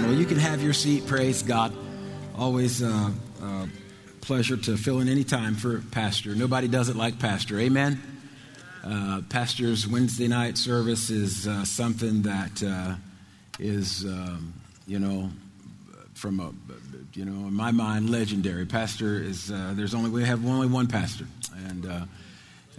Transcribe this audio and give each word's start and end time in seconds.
Amen. 0.00 0.12
Well, 0.12 0.18
you 0.18 0.26
can 0.26 0.38
have 0.38 0.62
your 0.62 0.72
seat. 0.72 1.06
Praise 1.06 1.42
God. 1.42 1.74
Always 2.34 2.82
uh, 2.82 3.10
uh, 3.42 3.66
pleasure 4.22 4.56
to 4.56 4.78
fill 4.78 5.00
in 5.00 5.10
any 5.10 5.24
time 5.24 5.54
for 5.54 5.82
Pastor. 5.90 6.34
Nobody 6.34 6.68
does 6.68 6.88
it 6.88 6.96
like 6.96 7.18
Pastor. 7.18 7.58
Amen. 7.60 8.00
Uh, 8.82 9.20
Pastor's 9.28 9.86
Wednesday 9.86 10.26
night 10.26 10.56
service 10.56 11.10
is 11.10 11.46
uh, 11.46 11.66
something 11.66 12.22
that 12.22 12.62
uh, 12.62 12.94
is, 13.58 14.06
um, 14.06 14.54
you 14.86 14.98
know, 14.98 15.30
from 16.14 16.40
a, 16.40 16.50
you 17.12 17.26
know, 17.26 17.48
in 17.48 17.52
my 17.52 17.70
mind, 17.70 18.08
legendary. 18.08 18.64
Pastor 18.64 19.22
is 19.22 19.50
uh, 19.50 19.74
there's 19.74 19.94
only 19.94 20.08
we 20.08 20.24
have 20.24 20.46
only 20.46 20.66
one 20.66 20.86
pastor, 20.86 21.26
and 21.66 22.08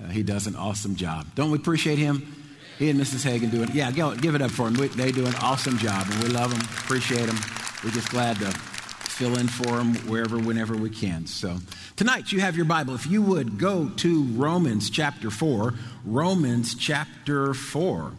he 0.10 0.24
does 0.24 0.48
an 0.48 0.56
awesome 0.56 0.96
job. 0.96 1.28
Don't 1.36 1.52
we 1.52 1.60
appreciate 1.60 2.00
him? 2.00 2.41
He 2.82 2.90
and 2.90 3.00
Mrs. 3.00 3.24
Hagin 3.24 3.52
doing, 3.52 3.70
it 3.70 3.76
yeah, 3.76 3.92
give 3.92 4.34
it 4.34 4.42
up 4.42 4.50
for 4.50 4.68
him. 4.68 4.74
They 4.74 5.12
do 5.12 5.28
an 5.28 5.36
awesome 5.36 5.78
job, 5.78 6.08
and 6.10 6.24
we 6.24 6.30
love 6.30 6.50
them, 6.50 6.62
appreciate 6.62 7.28
them. 7.28 7.38
We're 7.84 7.92
just 7.92 8.10
glad 8.10 8.38
to 8.38 8.48
fill 8.48 9.38
in 9.38 9.48
for 9.48 9.78
them 9.78 9.94
wherever, 10.10 10.40
whenever 10.40 10.76
we 10.76 10.90
can. 10.90 11.28
So 11.28 11.58
tonight, 11.96 12.32
you 12.32 12.40
have 12.40 12.56
your 12.56 12.66
Bible. 12.66 12.96
If 12.96 13.06
you 13.06 13.22
would 13.22 13.60
go 13.60 13.90
to 13.98 14.24
Romans 14.24 14.90
chapter 14.90 15.30
4, 15.30 15.76
Romans 16.06 16.74
chapter 16.74 17.54
4, 17.54 18.14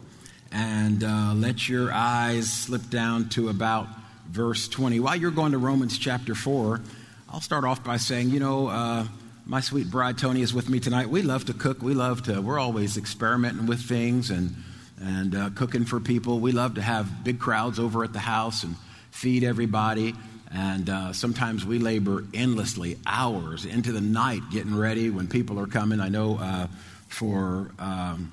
and 0.53 1.03
uh, 1.03 1.33
let 1.35 1.67
your 1.67 1.91
eyes 1.91 2.49
slip 2.49 2.89
down 2.89 3.27
to 3.31 3.49
about 3.49 3.89
verse 4.29 4.69
20. 4.69 5.01
While 5.01 5.17
you're 5.17 5.31
going 5.31 5.51
to 5.51 5.57
Romans 5.57 5.97
chapter 5.97 6.35
4, 6.35 6.79
I'll 7.27 7.41
start 7.41 7.65
off 7.65 7.83
by 7.83 7.97
saying, 7.97 8.29
you 8.29 8.39
know, 8.39 8.67
uh, 8.67 9.07
my 9.45 9.59
sweet 9.59 9.89
bride 9.89 10.17
Tony 10.17 10.41
is 10.41 10.53
with 10.53 10.69
me 10.69 10.79
tonight. 10.79 11.09
We 11.09 11.21
love 11.21 11.45
to 11.45 11.53
cook. 11.53 11.81
We 11.81 11.93
love 11.93 12.23
to, 12.23 12.41
we're 12.41 12.59
always 12.59 12.97
experimenting 12.97 13.65
with 13.65 13.81
things 13.81 14.29
and, 14.29 14.55
and 15.01 15.35
uh, 15.35 15.49
cooking 15.53 15.83
for 15.83 15.99
people. 15.99 16.39
We 16.39 16.53
love 16.53 16.75
to 16.75 16.81
have 16.81 17.23
big 17.23 17.39
crowds 17.39 17.77
over 17.77 18.03
at 18.03 18.13
the 18.13 18.19
house 18.19 18.63
and 18.63 18.75
feed 19.11 19.43
everybody. 19.43 20.15
And 20.49 20.89
uh, 20.89 21.13
sometimes 21.13 21.65
we 21.65 21.79
labor 21.79 22.23
endlessly, 22.33 22.97
hours 23.05 23.65
into 23.65 23.91
the 23.91 24.01
night 24.01 24.41
getting 24.51 24.75
ready 24.75 25.09
when 25.09 25.27
people 25.27 25.59
are 25.59 25.67
coming. 25.67 25.99
I 25.99 26.09
know 26.09 26.37
uh, 26.39 26.67
for 27.07 27.71
um, 27.79 28.31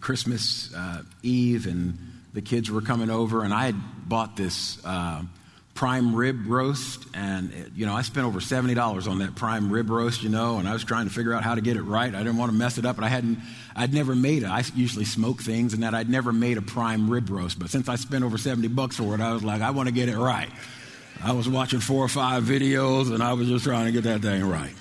Christmas 0.00 0.72
uh, 0.74 1.02
Eve, 1.22 1.66
and 1.66 1.98
the 2.32 2.42
kids 2.42 2.70
were 2.70 2.82
coming 2.82 3.10
over, 3.10 3.42
and 3.42 3.52
I 3.52 3.66
had 3.66 4.08
bought 4.08 4.36
this 4.36 4.78
uh, 4.84 5.22
prime 5.76 6.16
rib 6.16 6.46
roast. 6.46 7.04
And, 7.14 7.52
it, 7.52 7.72
you 7.76 7.86
know, 7.86 7.94
I 7.94 8.02
spent 8.02 8.26
over 8.26 8.40
$70 8.40 9.08
on 9.08 9.18
that 9.20 9.36
prime 9.36 9.70
rib 9.70 9.88
roast, 9.88 10.22
you 10.22 10.28
know, 10.28 10.58
and 10.58 10.68
I 10.68 10.72
was 10.72 10.82
trying 10.82 11.06
to 11.06 11.14
figure 11.14 11.32
out 11.32 11.44
how 11.44 11.54
to 11.54 11.60
get 11.60 11.76
it 11.76 11.82
right. 11.82 12.12
I 12.12 12.18
didn't 12.18 12.38
want 12.38 12.50
to 12.50 12.58
mess 12.58 12.78
it 12.78 12.84
up, 12.84 12.96
but 12.96 13.04
I 13.04 13.08
hadn't, 13.08 13.38
I'd 13.76 13.94
never 13.94 14.16
made 14.16 14.42
it. 14.42 14.46
I 14.46 14.64
usually 14.74 15.04
smoke 15.04 15.40
things 15.40 15.74
and 15.74 15.84
that 15.84 15.94
I'd 15.94 16.10
never 16.10 16.32
made 16.32 16.58
a 16.58 16.62
prime 16.62 17.08
rib 17.08 17.30
roast. 17.30 17.58
But 17.58 17.70
since 17.70 17.88
I 17.88 17.94
spent 17.94 18.24
over 18.24 18.38
70 18.38 18.68
bucks 18.68 18.96
for 18.96 19.14
it, 19.14 19.20
I 19.20 19.32
was 19.32 19.44
like, 19.44 19.62
I 19.62 19.70
want 19.70 19.88
to 19.88 19.94
get 19.94 20.08
it 20.08 20.18
right. 20.18 20.50
I 21.22 21.32
was 21.32 21.48
watching 21.48 21.80
four 21.80 22.04
or 22.04 22.08
five 22.08 22.42
videos 22.42 23.12
and 23.12 23.22
I 23.22 23.34
was 23.34 23.48
just 23.48 23.64
trying 23.64 23.86
to 23.86 23.92
get 23.92 24.04
that 24.04 24.22
thing 24.22 24.44
right. 24.44 24.74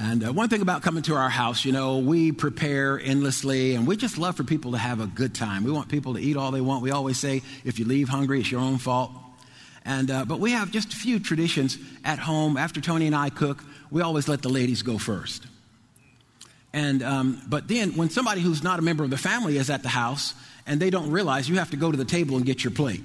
And 0.00 0.24
uh, 0.24 0.32
one 0.32 0.48
thing 0.48 0.62
about 0.62 0.82
coming 0.82 1.02
to 1.04 1.16
our 1.16 1.28
house, 1.28 1.64
you 1.64 1.72
know, 1.72 1.98
we 1.98 2.30
prepare 2.30 3.00
endlessly 3.00 3.74
and 3.74 3.84
we 3.84 3.96
just 3.96 4.16
love 4.16 4.36
for 4.36 4.44
people 4.44 4.72
to 4.72 4.78
have 4.78 5.00
a 5.00 5.08
good 5.08 5.34
time. 5.34 5.64
We 5.64 5.72
want 5.72 5.88
people 5.88 6.14
to 6.14 6.20
eat 6.20 6.36
all 6.36 6.52
they 6.52 6.60
want. 6.60 6.82
We 6.82 6.92
always 6.92 7.18
say, 7.18 7.42
if 7.64 7.80
you 7.80 7.84
leave 7.84 8.08
hungry, 8.08 8.38
it's 8.38 8.50
your 8.50 8.60
own 8.60 8.78
fault. 8.78 9.10
And, 9.88 10.10
uh, 10.10 10.26
but 10.26 10.38
we 10.38 10.52
have 10.52 10.70
just 10.70 10.92
a 10.92 10.96
few 10.96 11.18
traditions 11.18 11.78
at 12.04 12.18
home. 12.18 12.58
After 12.58 12.78
Tony 12.78 13.06
and 13.06 13.16
I 13.16 13.30
cook, 13.30 13.64
we 13.90 14.02
always 14.02 14.28
let 14.28 14.42
the 14.42 14.50
ladies 14.50 14.82
go 14.82 14.98
first. 14.98 15.46
And, 16.74 17.02
um, 17.02 17.40
but 17.48 17.68
then 17.68 17.96
when 17.96 18.10
somebody 18.10 18.42
who's 18.42 18.62
not 18.62 18.78
a 18.78 18.82
member 18.82 19.02
of 19.02 19.08
the 19.08 19.16
family 19.16 19.56
is 19.56 19.70
at 19.70 19.82
the 19.82 19.88
house 19.88 20.34
and 20.66 20.78
they 20.78 20.90
don't 20.90 21.10
realize 21.10 21.48
you 21.48 21.56
have 21.56 21.70
to 21.70 21.78
go 21.78 21.90
to 21.90 21.96
the 21.96 22.04
table 22.04 22.36
and 22.36 22.44
get 22.44 22.62
your 22.62 22.70
plate. 22.70 23.00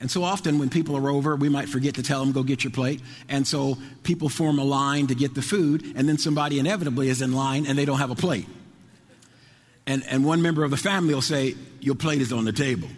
And 0.00 0.10
so 0.10 0.22
often 0.22 0.58
when 0.58 0.68
people 0.68 0.98
are 0.98 1.08
over, 1.08 1.34
we 1.34 1.48
might 1.48 1.70
forget 1.70 1.94
to 1.94 2.02
tell 2.02 2.20
them, 2.22 2.32
go 2.32 2.42
get 2.42 2.62
your 2.62 2.70
plate. 2.70 3.00
And 3.30 3.48
so 3.48 3.78
people 4.02 4.28
form 4.28 4.58
a 4.58 4.64
line 4.64 5.06
to 5.06 5.14
get 5.14 5.34
the 5.34 5.40
food, 5.40 5.94
and 5.96 6.06
then 6.06 6.18
somebody 6.18 6.58
inevitably 6.58 7.08
is 7.08 7.22
in 7.22 7.32
line 7.32 7.64
and 7.64 7.78
they 7.78 7.86
don't 7.86 8.00
have 8.00 8.10
a 8.10 8.14
plate. 8.14 8.46
And, 9.86 10.04
and 10.10 10.26
one 10.26 10.42
member 10.42 10.62
of 10.62 10.70
the 10.70 10.76
family 10.76 11.14
will 11.14 11.22
say, 11.22 11.54
Your 11.80 11.94
plate 11.94 12.20
is 12.20 12.34
on 12.34 12.44
the 12.44 12.52
table. 12.52 12.88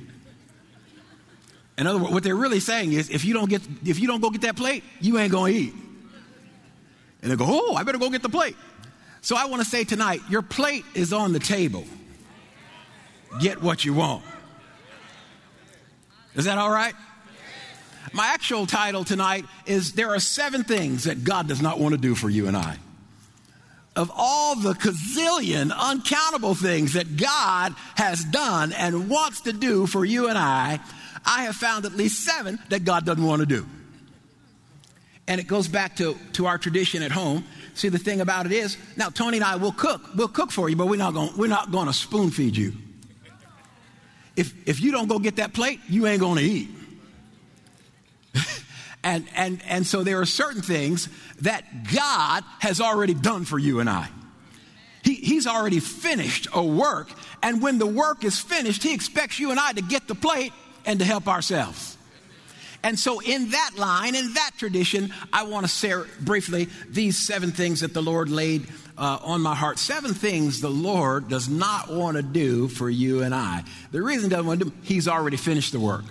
In 1.78 1.86
other 1.86 1.98
words, 1.98 2.12
what 2.12 2.22
they're 2.22 2.34
really 2.34 2.60
saying 2.60 2.92
is, 2.92 3.10
if 3.10 3.24
you 3.24 3.34
don't 3.34 3.50
get, 3.50 3.62
if 3.84 3.98
you 3.98 4.06
don't 4.06 4.20
go 4.20 4.30
get 4.30 4.42
that 4.42 4.56
plate, 4.56 4.82
you 5.00 5.18
ain't 5.18 5.32
gonna 5.32 5.52
eat. 5.52 5.74
And 7.22 7.30
they 7.30 7.36
go, 7.36 7.44
oh, 7.48 7.74
I 7.74 7.82
better 7.82 7.98
go 7.98 8.08
get 8.10 8.22
the 8.22 8.28
plate. 8.28 8.56
So 9.20 9.36
I 9.36 9.46
want 9.46 9.62
to 9.62 9.68
say 9.68 9.84
tonight, 9.84 10.20
your 10.30 10.42
plate 10.42 10.84
is 10.94 11.12
on 11.12 11.32
the 11.32 11.40
table. 11.40 11.84
Get 13.40 13.60
what 13.60 13.84
you 13.84 13.92
want. 13.94 14.24
Is 16.34 16.44
that 16.44 16.58
all 16.58 16.70
right? 16.70 16.94
My 18.12 18.26
actual 18.28 18.66
title 18.66 19.04
tonight 19.04 19.44
is 19.66 19.92
There 19.92 20.10
Are 20.14 20.20
Seven 20.20 20.62
Things 20.62 21.04
That 21.04 21.24
God 21.24 21.48
Does 21.48 21.60
Not 21.60 21.80
Want 21.80 21.94
to 21.94 22.00
Do 22.00 22.14
for 22.14 22.30
You 22.30 22.46
and 22.46 22.56
I. 22.56 22.78
Of 23.96 24.12
all 24.14 24.54
the 24.54 24.74
gazillion, 24.74 25.74
uncountable 25.76 26.54
things 26.54 26.92
that 26.92 27.16
God 27.16 27.74
has 27.96 28.22
done 28.24 28.72
and 28.72 29.08
wants 29.08 29.40
to 29.42 29.52
do 29.52 29.86
for 29.86 30.04
you 30.04 30.28
and 30.28 30.38
I, 30.38 30.80
I 31.26 31.42
have 31.42 31.56
found 31.56 31.84
at 31.84 31.92
least 31.92 32.24
seven 32.24 32.58
that 32.68 32.84
God 32.84 33.04
doesn't 33.04 33.24
want 33.24 33.40
to 33.40 33.46
do. 33.46 33.66
And 35.28 35.40
it 35.40 35.48
goes 35.48 35.66
back 35.66 35.96
to, 35.96 36.16
to 36.34 36.46
our 36.46 36.56
tradition 36.56 37.02
at 37.02 37.10
home. 37.10 37.44
See, 37.74 37.88
the 37.88 37.98
thing 37.98 38.20
about 38.20 38.46
it 38.46 38.52
is, 38.52 38.78
now 38.96 39.08
Tony 39.08 39.38
and 39.38 39.44
I 39.44 39.56
will 39.56 39.72
cook. 39.72 40.00
We'll 40.14 40.28
cook 40.28 40.52
for 40.52 40.68
you, 40.68 40.76
but 40.76 40.86
we're 40.86 40.96
not 40.96 41.14
going, 41.14 41.36
we're 41.36 41.48
not 41.48 41.72
going 41.72 41.88
to 41.88 41.92
spoon 41.92 42.30
feed 42.30 42.56
you. 42.56 42.74
If, 44.36 44.54
if 44.68 44.80
you 44.80 44.92
don't 44.92 45.08
go 45.08 45.18
get 45.18 45.36
that 45.36 45.52
plate, 45.52 45.80
you 45.88 46.06
ain't 46.06 46.20
going 46.20 46.36
to 46.36 46.44
eat. 46.44 46.68
and, 49.04 49.26
and, 49.34 49.60
and 49.66 49.86
so 49.86 50.04
there 50.04 50.20
are 50.20 50.26
certain 50.26 50.62
things 50.62 51.08
that 51.40 51.64
God 51.92 52.44
has 52.60 52.80
already 52.80 53.14
done 53.14 53.44
for 53.44 53.58
you 53.58 53.80
and 53.80 53.90
I. 53.90 54.08
He, 55.02 55.14
he's 55.14 55.46
already 55.46 55.80
finished 55.80 56.48
a 56.52 56.62
work, 56.62 57.10
and 57.42 57.62
when 57.62 57.78
the 57.78 57.86
work 57.86 58.24
is 58.24 58.40
finished, 58.40 58.82
He 58.82 58.92
expects 58.92 59.38
you 59.38 59.50
and 59.50 59.60
I 59.60 59.72
to 59.72 59.82
get 59.82 60.08
the 60.08 60.16
plate 60.16 60.52
and 60.86 61.00
to 61.00 61.04
help 61.04 61.28
ourselves. 61.28 61.96
And 62.82 62.96
so, 62.98 63.20
in 63.20 63.50
that 63.50 63.72
line, 63.76 64.14
in 64.14 64.34
that 64.34 64.52
tradition, 64.58 65.12
I 65.32 65.42
want 65.42 65.66
to 65.66 65.72
share 65.72 66.06
briefly 66.20 66.68
these 66.88 67.18
seven 67.18 67.50
things 67.50 67.80
that 67.80 67.92
the 67.92 68.02
Lord 68.02 68.30
laid 68.30 68.68
uh, 68.96 69.18
on 69.22 69.40
my 69.40 69.56
heart. 69.56 69.80
Seven 69.80 70.14
things 70.14 70.60
the 70.60 70.70
Lord 70.70 71.28
does 71.28 71.48
not 71.48 71.90
want 71.90 72.16
to 72.16 72.22
do 72.22 72.68
for 72.68 72.88
you 72.88 73.22
and 73.22 73.34
I. 73.34 73.64
The 73.90 74.00
reason 74.00 74.24
He 74.24 74.30
doesn't 74.30 74.46
want 74.46 74.60
to 74.60 74.66
do, 74.66 74.72
He's 74.82 75.08
already 75.08 75.36
finished 75.36 75.72
the 75.72 75.80
work. 75.80 76.04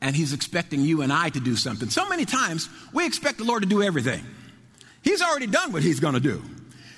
And 0.00 0.16
He's 0.16 0.32
expecting 0.32 0.80
you 0.80 1.02
and 1.02 1.12
I 1.12 1.28
to 1.28 1.40
do 1.40 1.56
something. 1.56 1.90
So 1.90 2.08
many 2.08 2.24
times, 2.24 2.68
we 2.94 3.04
expect 3.06 3.36
the 3.36 3.44
Lord 3.44 3.62
to 3.62 3.68
do 3.68 3.82
everything. 3.82 4.24
He's 5.02 5.20
already 5.20 5.46
done 5.46 5.72
what 5.72 5.82
He's 5.82 6.00
going 6.00 6.14
to 6.14 6.20
do. 6.20 6.42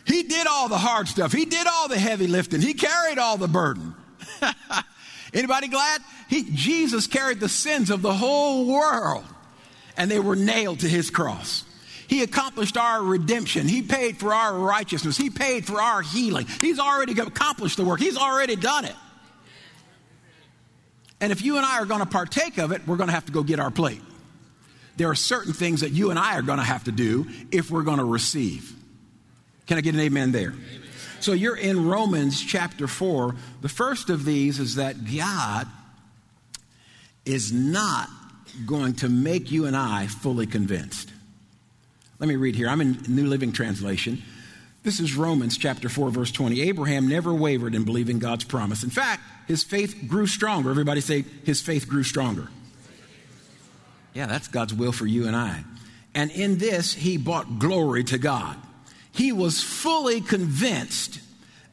He 0.04 0.22
did 0.22 0.46
all 0.46 0.68
the 0.68 0.78
hard 0.78 1.08
stuff. 1.08 1.32
He 1.32 1.46
did 1.46 1.66
all 1.66 1.88
the 1.88 1.98
heavy 1.98 2.26
lifting. 2.26 2.60
He 2.60 2.74
carried 2.74 3.18
all 3.18 3.36
the 3.36 3.48
burden. 3.48 3.94
Anybody 5.32 5.68
glad? 5.68 6.00
He, 6.28 6.44
Jesus 6.52 7.06
carried 7.06 7.40
the 7.40 7.48
sins 7.48 7.90
of 7.90 8.02
the 8.02 8.12
whole 8.12 8.66
world 8.66 9.24
and 9.96 10.10
they 10.10 10.20
were 10.20 10.36
nailed 10.36 10.80
to 10.80 10.88
his 10.88 11.10
cross. 11.10 11.64
He 12.08 12.22
accomplished 12.22 12.76
our 12.76 13.02
redemption. 13.02 13.68
He 13.68 13.82
paid 13.82 14.16
for 14.18 14.34
our 14.34 14.58
righteousness. 14.58 15.16
He 15.16 15.30
paid 15.30 15.64
for 15.66 15.80
our 15.80 16.02
healing. 16.02 16.46
He's 16.60 16.80
already 16.80 17.12
accomplished 17.20 17.76
the 17.76 17.84
work. 17.84 18.00
He's 18.00 18.16
already 18.16 18.56
done 18.56 18.84
it. 18.84 18.96
And 21.20 21.30
if 21.30 21.42
you 21.42 21.56
and 21.56 21.66
I 21.66 21.78
are 21.78 21.84
going 21.84 22.00
to 22.00 22.06
partake 22.06 22.58
of 22.58 22.72
it, 22.72 22.86
we're 22.86 22.96
going 22.96 23.08
to 23.08 23.14
have 23.14 23.26
to 23.26 23.32
go 23.32 23.42
get 23.42 23.60
our 23.60 23.70
plate. 23.70 24.00
There 24.96 25.08
are 25.08 25.14
certain 25.14 25.52
things 25.52 25.82
that 25.82 25.92
you 25.92 26.10
and 26.10 26.18
I 26.18 26.36
are 26.36 26.42
going 26.42 26.58
to 26.58 26.64
have 26.64 26.84
to 26.84 26.92
do 26.92 27.26
if 27.52 27.70
we're 27.70 27.82
going 27.82 27.98
to 27.98 28.04
receive. 28.04 28.74
Can 29.66 29.78
I 29.78 29.82
get 29.82 29.94
an 29.94 30.00
amen 30.00 30.32
there? 30.32 30.50
Amen. 30.50 30.79
So 31.20 31.32
you're 31.32 31.56
in 31.56 31.86
Romans 31.86 32.42
chapter 32.42 32.86
4. 32.86 33.34
The 33.60 33.68
first 33.68 34.08
of 34.08 34.24
these 34.24 34.58
is 34.58 34.76
that 34.76 34.96
God 35.04 35.66
is 37.26 37.52
not 37.52 38.08
going 38.66 38.94
to 38.94 39.08
make 39.08 39.50
you 39.50 39.66
and 39.66 39.76
I 39.76 40.06
fully 40.06 40.46
convinced. 40.46 41.12
Let 42.18 42.28
me 42.28 42.36
read 42.36 42.56
here. 42.56 42.68
I'm 42.68 42.80
in 42.80 42.98
New 43.06 43.26
Living 43.26 43.52
Translation. 43.52 44.22
This 44.82 44.98
is 44.98 45.14
Romans 45.14 45.58
chapter 45.58 45.90
4, 45.90 46.10
verse 46.10 46.32
20. 46.32 46.62
Abraham 46.62 47.06
never 47.06 47.34
wavered 47.34 47.74
in 47.74 47.84
believing 47.84 48.18
God's 48.18 48.44
promise. 48.44 48.82
In 48.82 48.88
fact, 48.88 49.22
his 49.46 49.62
faith 49.62 50.04
grew 50.08 50.26
stronger. 50.26 50.70
Everybody 50.70 51.02
say, 51.02 51.26
his 51.44 51.60
faith 51.60 51.86
grew 51.86 52.02
stronger. 52.02 52.48
Yeah, 54.14 54.26
that's 54.26 54.48
God's 54.48 54.72
will 54.72 54.92
for 54.92 55.06
you 55.06 55.26
and 55.26 55.36
I. 55.36 55.64
And 56.14 56.30
in 56.30 56.56
this, 56.56 56.94
he 56.94 57.18
brought 57.18 57.58
glory 57.58 58.04
to 58.04 58.16
God 58.16 58.56
he 59.12 59.32
was 59.32 59.62
fully 59.62 60.20
convinced 60.20 61.20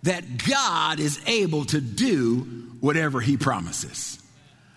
that 0.03 0.45
God 0.47 0.99
is 0.99 1.19
able 1.25 1.65
to 1.65 1.81
do 1.81 2.39
whatever 2.79 3.19
he 3.19 3.37
promises. 3.37 4.19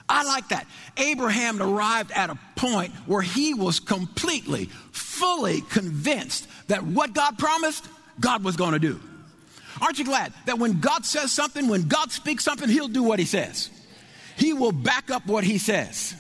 I 0.09 0.25
like 0.25 0.49
that. 0.49 0.67
Abraham 0.97 1.63
arrived 1.63 2.11
at 2.13 2.31
a 2.31 2.39
point 2.57 2.93
where 3.07 3.23
he 3.23 3.55
was 3.55 3.79
completely, 3.79 4.67
fully 4.91 5.61
convinced 5.61 6.49
that 6.69 6.83
what 6.83 7.13
God 7.13 7.39
promised, 7.39 7.87
God 8.19 8.43
was 8.43 8.57
going 8.57 8.73
to 8.73 8.79
do. 8.79 9.01
Aren't 9.81 9.99
you 9.99 10.05
glad 10.05 10.33
that 10.47 10.59
when 10.59 10.81
God 10.81 11.05
says 11.07 11.31
something, 11.31 11.69
when 11.69 11.89
God 11.89 12.11
speaks 12.11 12.45
something, 12.45 12.69
he'll 12.69 12.89
do 12.89 13.03
what 13.03 13.19
he 13.19 13.25
says? 13.25 13.71
he 14.41 14.55
will 14.55 14.73
back 14.73 15.11
up 15.11 15.27
what 15.27 15.45
he 15.45 15.59
says. 15.59 16.15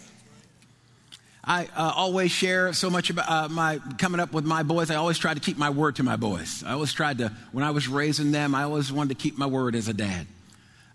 I 1.42 1.64
uh, 1.75 1.92
always 1.96 2.31
share 2.31 2.72
so 2.75 2.90
much 2.90 3.08
about 3.08 3.31
uh, 3.31 3.48
my 3.48 3.81
coming 3.98 4.20
up 4.20 4.32
with 4.32 4.44
my 4.44 4.62
boys. 4.62 4.90
I 4.90 4.96
always 4.96 5.19
try 5.19 5.32
to 5.32 5.40
keep 5.40 5.56
my 5.56 5.70
word 5.70 5.96
to 5.96 6.02
my 6.02 6.16
boys. 6.16 6.62
I 6.66 6.72
always 6.72 6.92
tried 6.92 7.19
to, 7.19 7.32
when 7.52 7.64
I 7.64 7.70
was 7.70 7.88
raising 7.88 8.31
them, 8.31 8.54
I 8.54 8.64
always 8.64 8.92
wanted 8.92 9.16
to 9.19 9.22
keep 9.22 9.38
my 9.38 9.46
word 9.46 9.75
as 9.75 9.88
a 9.88 9.94
dad. 9.94 10.26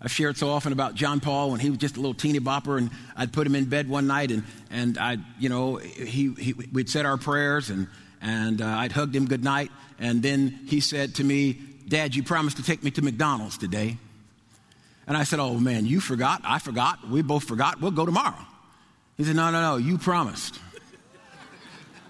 I've 0.00 0.12
shared 0.12 0.36
so 0.36 0.50
often 0.50 0.72
about 0.72 0.94
John 0.94 1.20
Paul 1.20 1.50
when 1.50 1.58
he 1.58 1.70
was 1.70 1.78
just 1.78 1.96
a 1.96 2.00
little 2.00 2.14
teeny 2.14 2.38
bopper, 2.38 2.78
and 2.78 2.90
I'd 3.16 3.32
put 3.32 3.46
him 3.46 3.54
in 3.54 3.64
bed 3.64 3.88
one 3.88 4.06
night, 4.06 4.30
and 4.30 4.44
and 4.70 4.98
I, 4.98 5.16
you 5.38 5.48
know, 5.48 5.76
he, 5.76 6.32
he 6.34 6.52
we'd 6.52 6.90
said 6.90 7.06
our 7.06 7.16
prayers, 7.16 7.70
and 7.70 7.88
and 8.20 8.60
uh, 8.60 8.66
I'd 8.66 8.92
hugged 8.92 9.16
him 9.16 9.26
good 9.26 9.42
night, 9.42 9.70
and 9.98 10.22
then 10.22 10.60
he 10.66 10.80
said 10.80 11.16
to 11.16 11.24
me, 11.24 11.54
"Dad, 11.88 12.14
you 12.14 12.22
promised 12.22 12.58
to 12.58 12.62
take 12.62 12.84
me 12.84 12.90
to 12.92 13.02
McDonald's 13.02 13.58
today." 13.58 13.96
And 15.08 15.16
I 15.16 15.24
said, 15.24 15.40
"Oh 15.40 15.58
man, 15.58 15.86
you 15.86 16.00
forgot. 16.00 16.42
I 16.44 16.58
forgot. 16.58 17.08
We 17.08 17.22
both 17.22 17.44
forgot. 17.44 17.80
We'll 17.80 17.90
go 17.90 18.04
tomorrow." 18.04 18.46
He 19.16 19.24
said, 19.24 19.36
No, 19.36 19.50
no, 19.50 19.60
no, 19.60 19.76
you 19.76 19.98
promised. 19.98 20.58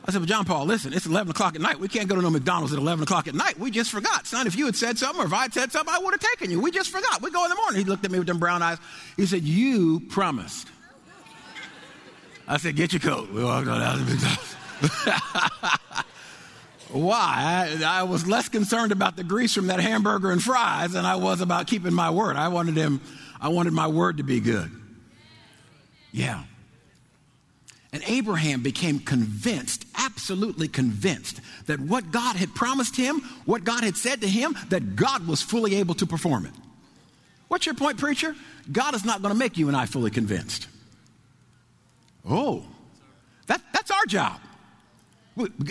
I 0.04 0.12
said, 0.12 0.20
But 0.20 0.28
John 0.28 0.44
Paul, 0.44 0.66
listen, 0.66 0.92
it's 0.92 1.06
11 1.06 1.30
o'clock 1.30 1.54
at 1.54 1.60
night. 1.60 1.80
We 1.80 1.88
can't 1.88 2.08
go 2.08 2.14
to 2.14 2.22
no 2.22 2.30
McDonald's 2.30 2.72
at 2.72 2.78
11 2.78 3.02
o'clock 3.02 3.26
at 3.28 3.34
night. 3.34 3.58
We 3.58 3.70
just 3.70 3.90
forgot. 3.90 4.26
Son, 4.26 4.46
if 4.46 4.56
you 4.56 4.66
had 4.66 4.76
said 4.76 4.98
something 4.98 5.22
or 5.22 5.26
if 5.26 5.32
I 5.32 5.42
had 5.42 5.54
said 5.54 5.72
something, 5.72 5.92
I 5.92 5.98
would 5.98 6.12
have 6.12 6.20
taken 6.20 6.50
you. 6.50 6.60
We 6.60 6.70
just 6.70 6.90
forgot. 6.90 7.22
We 7.22 7.30
go 7.30 7.44
in 7.44 7.50
the 7.50 7.56
morning. 7.56 7.80
He 7.80 7.84
looked 7.84 8.04
at 8.04 8.10
me 8.10 8.18
with 8.18 8.28
them 8.28 8.38
brown 8.38 8.62
eyes. 8.62 8.78
He 9.16 9.26
said, 9.26 9.42
You 9.42 10.00
promised. 10.00 10.68
I 12.48 12.58
said, 12.58 12.76
Get 12.76 12.92
your 12.92 13.00
coat. 13.00 13.30
We 13.30 13.42
walked 13.42 13.68
on 13.68 13.82
out 13.82 13.96
of 13.96 14.08
McDonald's. 14.08 14.56
Why? 16.90 17.76
I, 17.82 18.00
I, 18.00 18.02
was 18.04 18.28
less 18.28 18.48
concerned 18.48 18.92
about 18.92 19.16
the 19.16 19.24
grease 19.24 19.52
from 19.52 19.66
that 19.66 19.80
hamburger 19.80 20.30
and 20.30 20.40
fries 20.40 20.92
than 20.92 21.04
I 21.04 21.16
was 21.16 21.40
about 21.40 21.66
keeping 21.66 21.92
my 21.92 22.10
word. 22.10 22.36
I 22.36 22.48
wanted 22.48 22.76
him, 22.76 23.00
I 23.40 23.48
wanted 23.48 23.72
my 23.72 23.88
word 23.88 24.18
to 24.18 24.22
be 24.22 24.38
good. 24.38 24.70
Yeah. 26.12 26.44
And 27.96 28.04
Abraham 28.08 28.60
became 28.60 28.98
convinced, 28.98 29.86
absolutely 29.94 30.68
convinced, 30.68 31.40
that 31.64 31.80
what 31.80 32.10
God 32.10 32.36
had 32.36 32.54
promised 32.54 32.94
him, 32.94 33.22
what 33.46 33.64
God 33.64 33.84
had 33.84 33.96
said 33.96 34.20
to 34.20 34.28
him, 34.28 34.54
that 34.68 34.96
God 34.96 35.26
was 35.26 35.40
fully 35.40 35.76
able 35.76 35.94
to 35.94 36.04
perform 36.04 36.44
it. 36.44 36.52
What's 37.48 37.64
your 37.64 37.74
point, 37.74 37.96
preacher? 37.96 38.36
God 38.70 38.94
is 38.94 39.02
not 39.02 39.22
going 39.22 39.32
to 39.32 39.38
make 39.38 39.56
you 39.56 39.68
and 39.68 39.74
I 39.74 39.86
fully 39.86 40.10
convinced. 40.10 40.68
Oh, 42.28 42.64
that, 43.46 43.62
that's 43.72 43.90
our 43.90 44.04
job. 44.04 44.42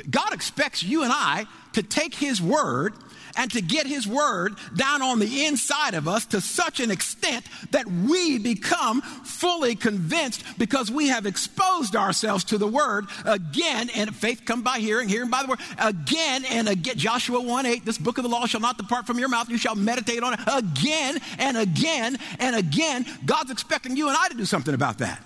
God 0.10 0.34
expects 0.34 0.82
you 0.82 1.04
and 1.04 1.14
I 1.14 1.46
to 1.74 1.84
take 1.84 2.16
His 2.16 2.42
word 2.42 2.96
and 3.36 3.52
to 3.52 3.62
get 3.62 3.88
His 3.88 4.08
Word 4.08 4.56
down 4.76 5.02
on 5.02 5.20
the 5.20 5.46
inside 5.46 5.94
of 5.94 6.08
us 6.08 6.26
to 6.28 6.42
such 6.42 6.80
an 6.80 6.92
extent 6.92 7.46
that 7.72 7.86
we 7.88 8.38
become 8.38 9.02
fully 9.02 9.76
convinced 9.76 10.44
because 10.58 10.92
we 10.92 11.10
have 11.10 11.26
exposed 11.26 11.96
ourselves 11.96 12.44
to 12.46 12.58
the 12.58 12.68
Word 12.68 13.06
again. 13.26 13.90
And 13.96 14.16
faith 14.16 14.44
come 14.46 14.62
by 14.62 14.80
hearing, 14.80 15.10
hearing 15.10 15.30
by 15.30 15.44
the 15.44 15.50
Word 15.50 15.60
again 15.78 16.46
and 16.46 16.68
again. 16.68 16.98
Joshua 16.98 17.42
1 17.42 17.66
8, 17.66 17.86
this 17.86 17.98
book 17.98 18.18
of 18.18 18.24
the 18.24 18.30
law 18.30 18.46
shall 18.46 18.62
not 18.62 18.78
depart 18.78 19.08
from 19.08 19.20
your 19.20 19.30
mouth. 19.30 19.50
You 19.50 19.58
shall 19.58 19.76
meditate 19.76 20.24
on 20.24 20.34
it 20.34 20.40
again 20.48 21.20
and 21.38 21.58
again 21.58 22.18
and 22.40 22.56
again. 22.56 23.06
God's 23.26 23.52
expecting 23.52 23.98
you 23.98 24.08
and 24.08 24.18
I 24.18 24.30
to 24.30 24.36
do 24.36 24.46
something 24.46 24.74
about 24.74 25.00
that. 25.00 25.22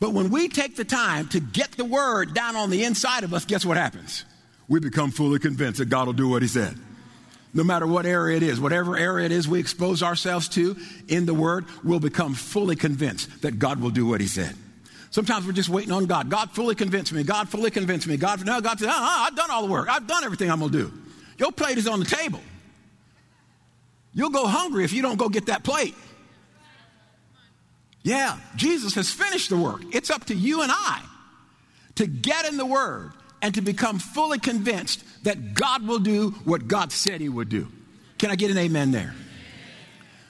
But 0.00 0.14
when 0.14 0.30
we 0.30 0.48
take 0.48 0.76
the 0.76 0.84
time 0.84 1.28
to 1.28 1.40
get 1.40 1.72
the 1.72 1.84
word 1.84 2.32
down 2.32 2.56
on 2.56 2.70
the 2.70 2.84
inside 2.84 3.22
of 3.22 3.34
us, 3.34 3.44
guess 3.44 3.66
what 3.66 3.76
happens? 3.76 4.24
We 4.70 4.78
become 4.78 5.10
fully 5.10 5.40
convinced 5.40 5.80
that 5.80 5.90
God 5.90 6.06
will 6.06 6.14
do 6.14 6.28
what 6.28 6.40
He 6.40 6.48
said. 6.48 6.74
No 7.52 7.64
matter 7.64 7.86
what 7.86 8.06
area 8.06 8.36
it 8.36 8.44
is, 8.44 8.60
whatever 8.60 8.96
area 8.96 9.26
it 9.26 9.32
is 9.32 9.48
we 9.48 9.58
expose 9.58 10.00
ourselves 10.00 10.48
to 10.50 10.76
in 11.08 11.26
the 11.26 11.34
Word, 11.34 11.66
we'll 11.82 11.98
become 11.98 12.34
fully 12.34 12.76
convinced 12.76 13.42
that 13.42 13.58
God 13.58 13.80
will 13.80 13.90
do 13.90 14.06
what 14.06 14.20
He 14.20 14.28
said. 14.28 14.54
Sometimes 15.10 15.44
we're 15.44 15.52
just 15.52 15.68
waiting 15.68 15.90
on 15.90 16.06
God. 16.06 16.30
God 16.30 16.52
fully 16.52 16.76
convinced 16.76 17.12
me. 17.12 17.24
God 17.24 17.48
fully 17.48 17.72
convinced 17.72 18.06
me. 18.06 18.16
God, 18.16 18.46
no, 18.46 18.60
God 18.60 18.78
said, 18.78 18.88
uh-huh, 18.88 19.26
I've 19.26 19.34
done 19.34 19.50
all 19.50 19.66
the 19.66 19.72
work. 19.72 19.88
I've 19.88 20.06
done 20.06 20.22
everything 20.22 20.48
I'm 20.48 20.60
going 20.60 20.70
to 20.70 20.78
do. 20.78 20.92
Your 21.36 21.50
plate 21.50 21.76
is 21.76 21.88
on 21.88 21.98
the 21.98 22.06
table. 22.06 22.40
You'll 24.14 24.30
go 24.30 24.46
hungry 24.46 24.84
if 24.84 24.92
you 24.92 25.02
don't 25.02 25.16
go 25.16 25.28
get 25.28 25.46
that 25.46 25.64
plate. 25.64 25.96
Yeah, 28.04 28.38
Jesus 28.54 28.94
has 28.94 29.10
finished 29.10 29.50
the 29.50 29.56
work. 29.56 29.82
It's 29.92 30.10
up 30.10 30.26
to 30.26 30.34
you 30.34 30.62
and 30.62 30.70
I 30.72 31.02
to 31.96 32.06
get 32.06 32.46
in 32.46 32.56
the 32.56 32.66
Word 32.66 33.12
and 33.42 33.54
to 33.54 33.60
become 33.60 33.98
fully 33.98 34.38
convinced 34.38 35.04
that 35.24 35.54
God 35.54 35.86
will 35.86 35.98
do 35.98 36.30
what 36.44 36.68
God 36.68 36.92
said 36.92 37.20
He 37.20 37.28
would 37.28 37.48
do. 37.48 37.68
Can 38.18 38.30
I 38.30 38.36
get 38.36 38.50
an 38.50 38.58
amen 38.58 38.90
there? 38.90 39.14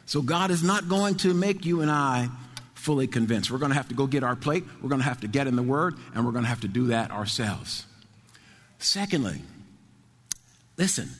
So, 0.06 0.22
God 0.22 0.50
is 0.50 0.62
not 0.62 0.88
going 0.88 1.16
to 1.16 1.34
make 1.34 1.64
you 1.64 1.82
and 1.82 1.90
I 1.90 2.28
fully 2.74 3.06
convinced. 3.06 3.50
We're 3.50 3.58
going 3.58 3.70
to 3.70 3.76
have 3.76 3.88
to 3.88 3.94
go 3.94 4.06
get 4.06 4.24
our 4.24 4.36
plate, 4.36 4.64
we're 4.82 4.88
going 4.88 5.00
to 5.00 5.06
have 5.06 5.20
to 5.20 5.28
get 5.28 5.46
in 5.46 5.56
the 5.56 5.62
Word, 5.62 5.96
and 6.14 6.24
we're 6.24 6.32
going 6.32 6.44
to 6.44 6.48
have 6.48 6.62
to 6.62 6.68
do 6.68 6.88
that 6.88 7.10
ourselves. 7.10 7.86
Secondly, 8.78 9.42
listen, 10.76 11.10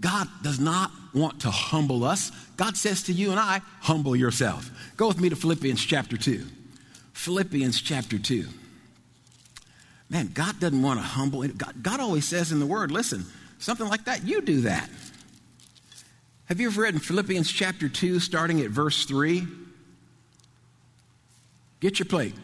God 0.00 0.28
does 0.42 0.58
not 0.58 0.90
want 1.12 1.40
to 1.42 1.50
humble 1.50 2.04
us. 2.04 2.30
God 2.56 2.76
says 2.76 3.04
to 3.04 3.12
you 3.12 3.30
and 3.30 3.38
I, 3.38 3.60
humble 3.80 4.16
yourself. 4.16 4.70
Go 4.96 5.06
with 5.06 5.20
me 5.20 5.28
to 5.28 5.36
Philippians 5.36 5.84
chapter 5.84 6.16
2. 6.16 6.44
Philippians 7.12 7.80
chapter 7.80 8.18
2. 8.18 8.46
Man, 10.10 10.30
God 10.32 10.60
doesn't 10.60 10.82
want 10.82 11.00
to 11.00 11.04
humble. 11.04 11.46
God, 11.48 11.82
God 11.82 12.00
always 12.00 12.26
says 12.26 12.52
in 12.52 12.60
the 12.60 12.66
Word, 12.66 12.90
listen, 12.90 13.24
something 13.58 13.88
like 13.88 14.04
that, 14.04 14.24
you 14.24 14.40
do 14.42 14.62
that. 14.62 14.88
Have 16.46 16.60
you 16.60 16.68
ever 16.68 16.82
read 16.82 16.94
in 16.94 17.00
Philippians 17.00 17.50
chapter 17.50 17.88
2, 17.88 18.20
starting 18.20 18.60
at 18.60 18.70
verse 18.70 19.06
3? 19.06 19.46
Get 21.80 21.98
your 21.98 22.06
plate. 22.06 22.34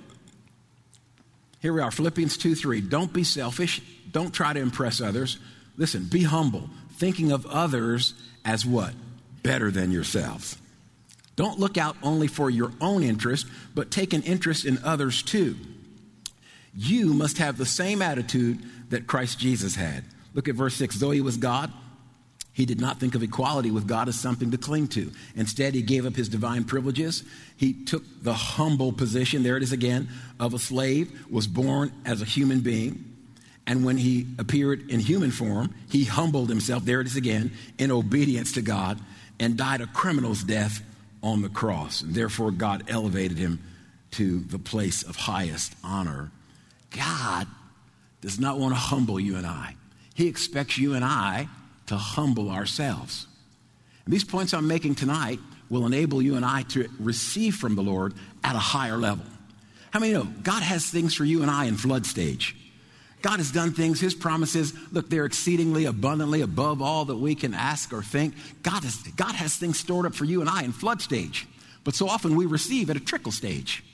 Here 1.60 1.72
we 1.72 1.80
are, 1.80 1.90
Philippians 1.90 2.38
2 2.38 2.54
3. 2.54 2.80
Don't 2.80 3.12
be 3.12 3.24
selfish. 3.24 3.82
Don't 4.10 4.32
try 4.32 4.52
to 4.52 4.60
impress 4.60 5.00
others. 5.00 5.38
Listen, 5.76 6.04
be 6.04 6.22
humble, 6.22 6.70
thinking 6.96 7.30
of 7.32 7.46
others 7.46 8.14
as 8.44 8.64
what? 8.64 8.94
Better 9.42 9.70
than 9.70 9.92
yourselves. 9.92 10.56
Don't 11.36 11.58
look 11.58 11.78
out 11.78 11.96
only 12.02 12.26
for 12.26 12.50
your 12.50 12.72
own 12.80 13.02
interest, 13.02 13.46
but 13.74 13.90
take 13.90 14.12
an 14.12 14.22
interest 14.22 14.64
in 14.64 14.78
others 14.84 15.22
too. 15.22 15.56
You 16.82 17.12
must 17.12 17.36
have 17.36 17.58
the 17.58 17.66
same 17.66 18.00
attitude 18.00 18.58
that 18.88 19.06
Christ 19.06 19.38
Jesus 19.38 19.76
had. 19.76 20.02
Look 20.32 20.48
at 20.48 20.54
verse 20.54 20.74
6. 20.76 20.96
Though 20.96 21.10
he 21.10 21.20
was 21.20 21.36
God, 21.36 21.70
he 22.54 22.64
did 22.64 22.80
not 22.80 22.98
think 22.98 23.14
of 23.14 23.22
equality 23.22 23.70
with 23.70 23.86
God 23.86 24.08
as 24.08 24.18
something 24.18 24.50
to 24.50 24.56
cling 24.56 24.88
to. 24.88 25.12
Instead, 25.36 25.74
he 25.74 25.82
gave 25.82 26.06
up 26.06 26.16
his 26.16 26.30
divine 26.30 26.64
privileges. 26.64 27.22
He 27.54 27.74
took 27.74 28.02
the 28.22 28.32
humble 28.32 28.92
position, 28.92 29.42
there 29.42 29.58
it 29.58 29.62
is 29.62 29.72
again, 29.72 30.08
of 30.40 30.54
a 30.54 30.58
slave, 30.58 31.26
was 31.30 31.46
born 31.46 31.92
as 32.06 32.22
a 32.22 32.24
human 32.24 32.60
being. 32.60 33.04
And 33.66 33.84
when 33.84 33.98
he 33.98 34.28
appeared 34.38 34.90
in 34.90 35.00
human 35.00 35.32
form, 35.32 35.74
he 35.90 36.04
humbled 36.04 36.48
himself, 36.48 36.86
there 36.86 37.02
it 37.02 37.06
is 37.06 37.14
again, 37.14 37.52
in 37.76 37.90
obedience 37.90 38.52
to 38.52 38.62
God 38.62 38.98
and 39.38 39.58
died 39.58 39.82
a 39.82 39.86
criminal's 39.86 40.42
death 40.42 40.82
on 41.22 41.42
the 41.42 41.50
cross. 41.50 42.00
And 42.00 42.14
therefore, 42.14 42.52
God 42.52 42.84
elevated 42.88 43.36
him 43.36 43.62
to 44.12 44.40
the 44.40 44.58
place 44.58 45.02
of 45.02 45.16
highest 45.16 45.74
honor 45.84 46.30
God 46.90 47.46
does 48.20 48.38
not 48.38 48.58
want 48.58 48.74
to 48.74 48.80
humble 48.80 49.18
you 49.18 49.36
and 49.36 49.46
I. 49.46 49.76
He 50.14 50.28
expects 50.28 50.78
you 50.78 50.94
and 50.94 51.04
I 51.04 51.48
to 51.86 51.96
humble 51.96 52.50
ourselves. 52.50 53.26
And 54.04 54.12
these 54.12 54.24
points 54.24 54.52
I'm 54.52 54.68
making 54.68 54.96
tonight 54.96 55.38
will 55.68 55.86
enable 55.86 56.20
you 56.20 56.36
and 56.36 56.44
I 56.44 56.62
to 56.62 56.88
receive 56.98 57.54
from 57.54 57.76
the 57.76 57.82
Lord 57.82 58.14
at 58.42 58.56
a 58.56 58.58
higher 58.58 58.96
level. 58.96 59.24
How 59.90 60.00
many 60.00 60.12
know 60.12 60.24
God 60.42 60.62
has 60.62 60.86
things 60.86 61.14
for 61.14 61.24
you 61.24 61.42
and 61.42 61.50
I 61.50 61.64
in 61.66 61.76
flood 61.76 62.06
stage? 62.06 62.56
God 63.22 63.38
has 63.38 63.50
done 63.50 63.72
things, 63.72 64.00
His 64.00 64.14
promises, 64.14 64.72
look, 64.92 65.10
they're 65.10 65.26
exceedingly 65.26 65.84
abundantly 65.84 66.40
above 66.40 66.80
all 66.80 67.04
that 67.06 67.16
we 67.16 67.34
can 67.34 67.52
ask 67.52 67.92
or 67.92 68.02
think. 68.02 68.34
God 68.62 68.82
has, 68.82 68.96
God 69.16 69.34
has 69.34 69.56
things 69.56 69.78
stored 69.78 70.06
up 70.06 70.14
for 70.14 70.24
you 70.24 70.40
and 70.40 70.48
I 70.48 70.62
in 70.62 70.72
flood 70.72 71.02
stage. 71.02 71.46
But 71.84 71.94
so 71.94 72.08
often 72.08 72.36
we 72.36 72.46
receive 72.46 72.88
at 72.88 72.96
a 72.96 73.00
trickle 73.00 73.32
stage. 73.32 73.84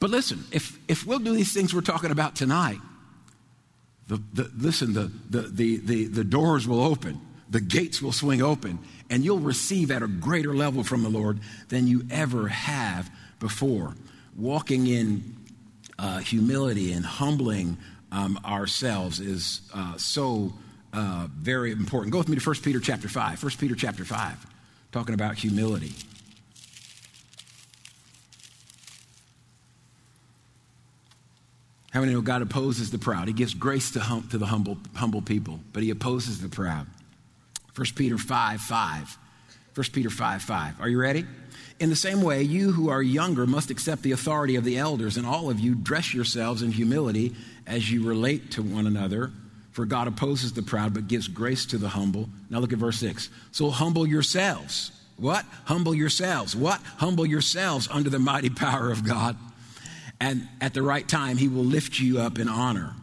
But 0.00 0.10
listen, 0.10 0.44
if, 0.50 0.78
if 0.88 1.06
we'll 1.06 1.18
do 1.18 1.34
these 1.34 1.52
things 1.52 1.74
we're 1.74 1.82
talking 1.82 2.10
about 2.10 2.34
tonight, 2.34 2.78
the, 4.08 4.20
the, 4.32 4.50
listen, 4.58 4.94
the, 4.94 5.12
the, 5.28 5.76
the, 5.76 6.06
the, 6.06 6.24
doors 6.24 6.66
will 6.66 6.82
open, 6.82 7.20
the 7.48 7.60
gates 7.60 8.02
will 8.02 8.10
swing 8.10 8.42
open, 8.42 8.80
and 9.08 9.24
you'll 9.24 9.38
receive 9.38 9.90
at 9.90 10.02
a 10.02 10.08
greater 10.08 10.54
level 10.54 10.82
from 10.82 11.02
the 11.02 11.08
Lord 11.08 11.38
than 11.68 11.86
you 11.86 12.02
ever 12.10 12.48
have 12.48 13.08
before. 13.38 13.94
Walking 14.36 14.86
in 14.88 15.36
uh, 15.98 16.18
humility 16.18 16.92
and 16.92 17.04
humbling 17.04 17.76
um, 18.10 18.40
ourselves 18.44 19.20
is 19.20 19.60
uh, 19.74 19.96
so 19.96 20.54
uh, 20.92 21.28
very 21.30 21.70
important. 21.70 22.12
Go 22.12 22.18
with 22.18 22.28
me 22.28 22.36
to 22.36 22.44
1 22.44 22.56
Peter 22.62 22.80
chapter 22.80 23.08
5. 23.08 23.42
1 23.42 23.52
Peter 23.58 23.74
chapter 23.74 24.04
5, 24.04 24.46
talking 24.92 25.14
about 25.14 25.36
humility. 25.36 25.92
How 31.90 32.00
many 32.00 32.12
know 32.12 32.20
God 32.20 32.42
opposes 32.42 32.90
the 32.90 32.98
proud? 32.98 33.26
He 33.26 33.34
gives 33.34 33.52
grace 33.52 33.90
to, 33.92 34.00
hum, 34.00 34.28
to 34.30 34.38
the 34.38 34.46
humble, 34.46 34.78
humble 34.94 35.22
people, 35.22 35.60
but 35.72 35.82
he 35.82 35.90
opposes 35.90 36.40
the 36.40 36.48
proud. 36.48 36.86
1 37.74 37.86
Peter 37.94 38.18
5 38.18 38.60
5 38.60 39.18
1 39.74 39.86
Peter 39.92 40.10
5 40.10 40.42
5. 40.42 40.80
Are 40.80 40.88
you 40.88 41.00
ready? 41.00 41.24
In 41.78 41.90
the 41.90 41.96
same 41.96 42.22
way, 42.22 42.42
you 42.42 42.72
who 42.72 42.90
are 42.90 43.02
younger 43.02 43.46
must 43.46 43.70
accept 43.70 44.02
the 44.02 44.12
authority 44.12 44.56
of 44.56 44.64
the 44.64 44.76
elders, 44.76 45.16
and 45.16 45.26
all 45.26 45.48
of 45.48 45.60
you 45.60 45.74
dress 45.74 46.12
yourselves 46.12 46.62
in 46.62 46.72
humility 46.72 47.34
as 47.66 47.90
you 47.90 48.06
relate 48.06 48.50
to 48.52 48.62
one 48.62 48.86
another. 48.86 49.30
For 49.72 49.86
God 49.86 50.08
opposes 50.08 50.52
the 50.52 50.62
proud, 50.62 50.92
but 50.92 51.08
gives 51.08 51.28
grace 51.28 51.64
to 51.66 51.78
the 51.78 51.88
humble. 51.88 52.28
Now 52.50 52.58
look 52.58 52.72
at 52.72 52.78
verse 52.78 52.98
6. 52.98 53.30
So 53.52 53.70
humble 53.70 54.06
yourselves. 54.06 54.90
What? 55.16 55.44
Humble 55.66 55.94
yourselves. 55.94 56.56
What? 56.56 56.80
Humble 56.98 57.24
yourselves 57.24 57.88
under 57.90 58.10
the 58.10 58.18
mighty 58.18 58.50
power 58.50 58.90
of 58.90 59.06
God. 59.06 59.36
And 60.20 60.46
at 60.60 60.74
the 60.74 60.82
right 60.82 61.06
time, 61.06 61.38
He 61.38 61.48
will 61.48 61.64
lift 61.64 61.98
you 61.98 62.20
up 62.20 62.38
in 62.38 62.48
honor. 62.48 62.94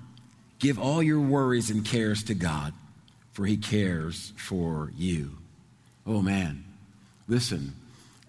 Give 0.59 0.79
all 0.79 1.01
your 1.01 1.19
worries 1.19 1.69
and 1.69 1.83
cares 1.83 2.23
to 2.25 2.35
God, 2.35 2.73
for 3.33 3.45
He 3.45 3.57
cares 3.57 4.33
for 4.37 4.91
you. 4.95 5.31
Oh 6.05 6.21
man, 6.21 6.63
listen, 7.27 7.75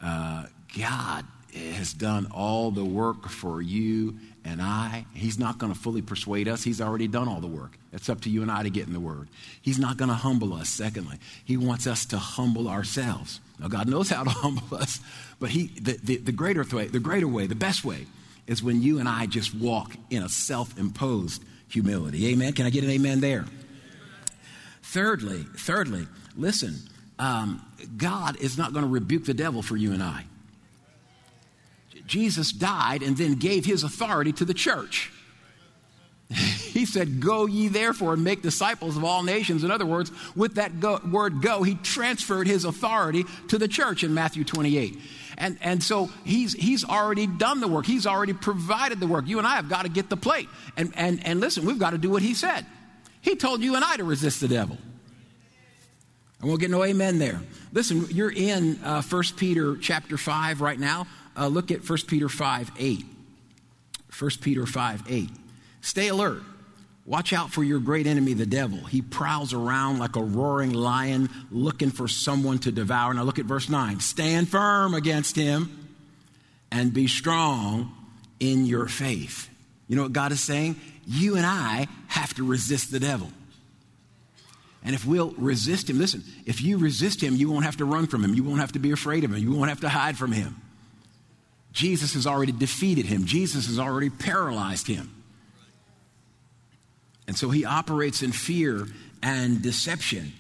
uh, 0.03 0.47
God 0.77 1.25
has 1.55 1.93
done 1.93 2.27
all 2.33 2.71
the 2.71 2.85
work 2.85 3.29
for 3.29 3.63
you 3.63 4.19
and 4.45 4.61
I. 4.61 5.07
He's 5.15 5.39
not 5.39 5.59
going 5.59 5.73
to 5.73 5.79
fully 5.79 6.03
persuade 6.03 6.49
us. 6.49 6.63
He's 6.63 6.81
already 6.81 7.09
done 7.09 7.29
all 7.29 7.41
the 7.41 7.47
work. 7.47 7.79
It's 7.93 8.09
up 8.09 8.23
to 8.23 8.31
you 8.31 8.43
and 8.43 8.51
I 8.51 8.63
to 8.63 8.71
get 8.71 8.87
in 8.87 8.93
the 8.93 9.01
Word. 9.01 9.29
He's 9.61 9.79
not 9.79 9.97
going 9.97 10.09
to 10.09 10.15
humble 10.15 10.55
us, 10.55 10.69
secondly. 10.69 11.19
He 11.45 11.57
wants 11.57 11.87
us 11.87 12.05
to 12.07 12.19
humble 12.19 12.69
ourselves. 12.69 13.41
Now, 13.59 13.69
God 13.69 13.89
knows 13.89 14.11
how 14.11 14.25
to 14.25 14.31
humble 14.45 14.77
us, 14.77 15.01
but 15.41 15.51
he, 15.51 15.69
the, 15.81 15.99
the, 16.03 16.17
the 16.19 16.33
greater 16.33 16.65
way, 16.65 16.87
the 16.87 17.01
greater 17.01 17.29
way, 17.29 17.47
the 17.47 17.55
best 17.55 17.85
way 17.85 18.07
is 18.49 18.63
when 18.63 18.83
you 18.83 18.99
and 18.99 19.09
I 19.09 19.27
just 19.27 19.55
walk 19.55 19.95
in 20.11 20.23
a 20.25 20.29
self 20.29 20.77
imposed 20.77 21.45
humility. 21.69 22.29
Amen? 22.29 22.55
Can 22.55 22.67
I 22.67 22.71
get 22.71 22.83
an 22.83 22.91
amen 22.91 23.21
there? 23.21 23.45
Thirdly, 24.83 25.45
thirdly, 25.57 26.09
listen, 26.35 26.77
um, 27.19 27.65
God 27.97 28.37
is 28.41 28.59
not 28.59 28.73
going 28.73 28.85
to 28.85 28.91
rebuke 28.91 29.27
the 29.27 29.35
devil 29.35 29.63
for 29.63 29.77
you 29.77 29.93
and 29.93 30.03
I. 30.03 30.25
Jesus 32.07 32.53
died 32.53 33.03
and 33.03 33.17
then 33.17 33.35
gave 33.35 33.67
his 33.67 33.85
authority 33.85 34.33
to 34.33 34.47
the 34.47 34.55
church. 34.55 35.13
he 36.35 36.85
said, 36.85 37.21
Go 37.21 37.47
ye 37.47 37.69
therefore 37.69 38.15
and 38.15 38.25
make 38.25 38.43
disciples 38.43 38.97
of 38.97 39.05
all 39.05 39.23
nations. 39.23 39.65
In 39.65 39.71
other 39.71 39.87
words, 39.87 40.13
with 40.37 40.57
that 40.57 40.81
go, 40.81 41.01
word 41.11 41.41
go, 41.41 41.63
he 41.63 41.75
transferred 41.77 42.47
his 42.47 42.65
authority 42.65 43.25
to 43.49 43.59
the 43.59 43.69
church 43.69 44.05
in 44.05 44.13
Matthew 44.13 44.45
28. 44.45 44.99
And, 45.39 45.57
and 45.61 45.83
so 45.83 46.11
he's, 46.25 46.53
he's 46.53 46.85
already 46.85 47.27
done 47.27 47.61
the 47.61 47.69
work, 47.69 47.87
he's 47.87 48.07
already 48.07 48.35
provided 48.35 49.01
the 49.01 49.07
work. 49.07 49.27
You 49.27 49.39
and 49.39 49.47
I 49.47 49.57
have 49.57 49.69
got 49.69 49.83
to 49.83 49.89
get 49.89 50.11
the 50.11 50.17
plate. 50.17 50.49
And, 50.77 50.93
and, 50.97 51.25
and 51.25 51.41
listen, 51.41 51.65
we've 51.65 51.79
got 51.79 51.91
to 51.91 51.99
do 51.99 52.11
what 52.11 52.23
he 52.23 52.35
said. 52.35 52.67
He 53.21 53.37
told 53.37 53.63
you 53.63 53.75
and 53.75 53.85
I 53.85 53.97
to 53.97 54.05
resist 54.05 54.41
the 54.41 54.49
devil. 54.49 54.77
I 56.43 56.47
won't 56.47 56.61
get 56.61 56.71
no 56.71 56.85
amen 56.85 57.19
there. 57.19 57.41
Listen, 57.73 58.07
you're 58.11 58.31
in 58.31 58.79
uh, 58.85 59.03
1 59.03 59.23
Peter 59.37 59.77
chapter 59.77 60.17
5 60.17 60.61
right 60.61 60.79
now. 60.79 61.07
Uh, 61.37 61.49
look 61.49 61.71
at 61.71 61.89
1 61.89 61.99
Peter 62.07 62.29
5 62.29 62.73
8. 62.79 63.05
1 64.19 64.31
Peter 64.41 64.67
5 64.67 65.03
8. 65.09 65.31
Stay 65.81 66.09
alert. 66.09 66.43
Watch 67.07 67.33
out 67.33 67.51
for 67.51 67.65
your 67.65 67.81
great 67.81 68.07
enemy, 68.07 68.35
the 68.35 68.45
devil. 68.45 68.79
He 68.79 69.01
prowls 69.01 69.55
around 69.55 69.99
like 69.99 70.17
a 70.17 70.23
roaring 70.23 70.75
lion 70.75 71.31
looking 71.51 71.91
for 71.91 72.07
someone 72.07 72.59
to 72.61 72.71
devour. 72.71 73.15
Now 73.15 73.23
look 73.23 73.39
at 73.39 73.47
verse 73.47 73.71
9. 73.71 74.01
Stand 74.01 74.51
firm 74.51 74.93
against 74.93 75.35
him 75.35 75.89
and 76.71 76.93
be 76.93 77.07
strong 77.07 77.95
in 78.41 78.67
your 78.67 78.89
faith. 78.89 79.49
You 79.89 79.97
know 79.97 80.03
what 80.03 80.13
God 80.13 80.33
is 80.33 80.41
saying? 80.41 80.77
You 81.07 81.37
and 81.37 81.47
I 81.47 81.89
have 82.09 82.35
to 82.35 82.47
resist 82.47 82.93
the 82.93 83.01
devil. 83.01 83.31
And 84.85 84.95
if 84.95 85.07
we'll 85.07 85.31
resist 85.39 85.89
him, 85.89 85.99
listen, 85.99 86.23
if 86.45 86.61
you 86.61 86.77
resist 86.77 87.23
him, 87.23 87.35
you 87.37 87.51
won't 87.51 87.65
have 87.65 87.79
to 87.79 87.87
run 87.87 88.07
from 88.07 88.23
him. 88.23 88.35
You 88.35 88.45
won't 88.45 88.61
have 88.61 88.73
to 88.73 88.79
be 88.79 88.93
afraid 88.93 89.25
of 89.25 89.33
him. 89.33 89.39
You 89.39 89.53
won't 89.53 89.71
have 89.71 89.81
to 89.81 89.89
hide 89.89 90.19
from 90.19 90.33
him. 90.33 90.61
Jesus 91.73 92.15
has 92.15 92.27
already 92.27 92.53
defeated 92.53 93.07
him, 93.07 93.25
Jesus 93.25 93.67
has 93.67 93.79
already 93.79 94.11
paralyzed 94.11 94.87
him. 94.87 95.15
So 97.39 97.51
he 97.51 97.65
operates 97.65 98.25
in 98.25 98.33
fear 98.33 98.89
and 99.23 99.63
deception. 99.63 100.33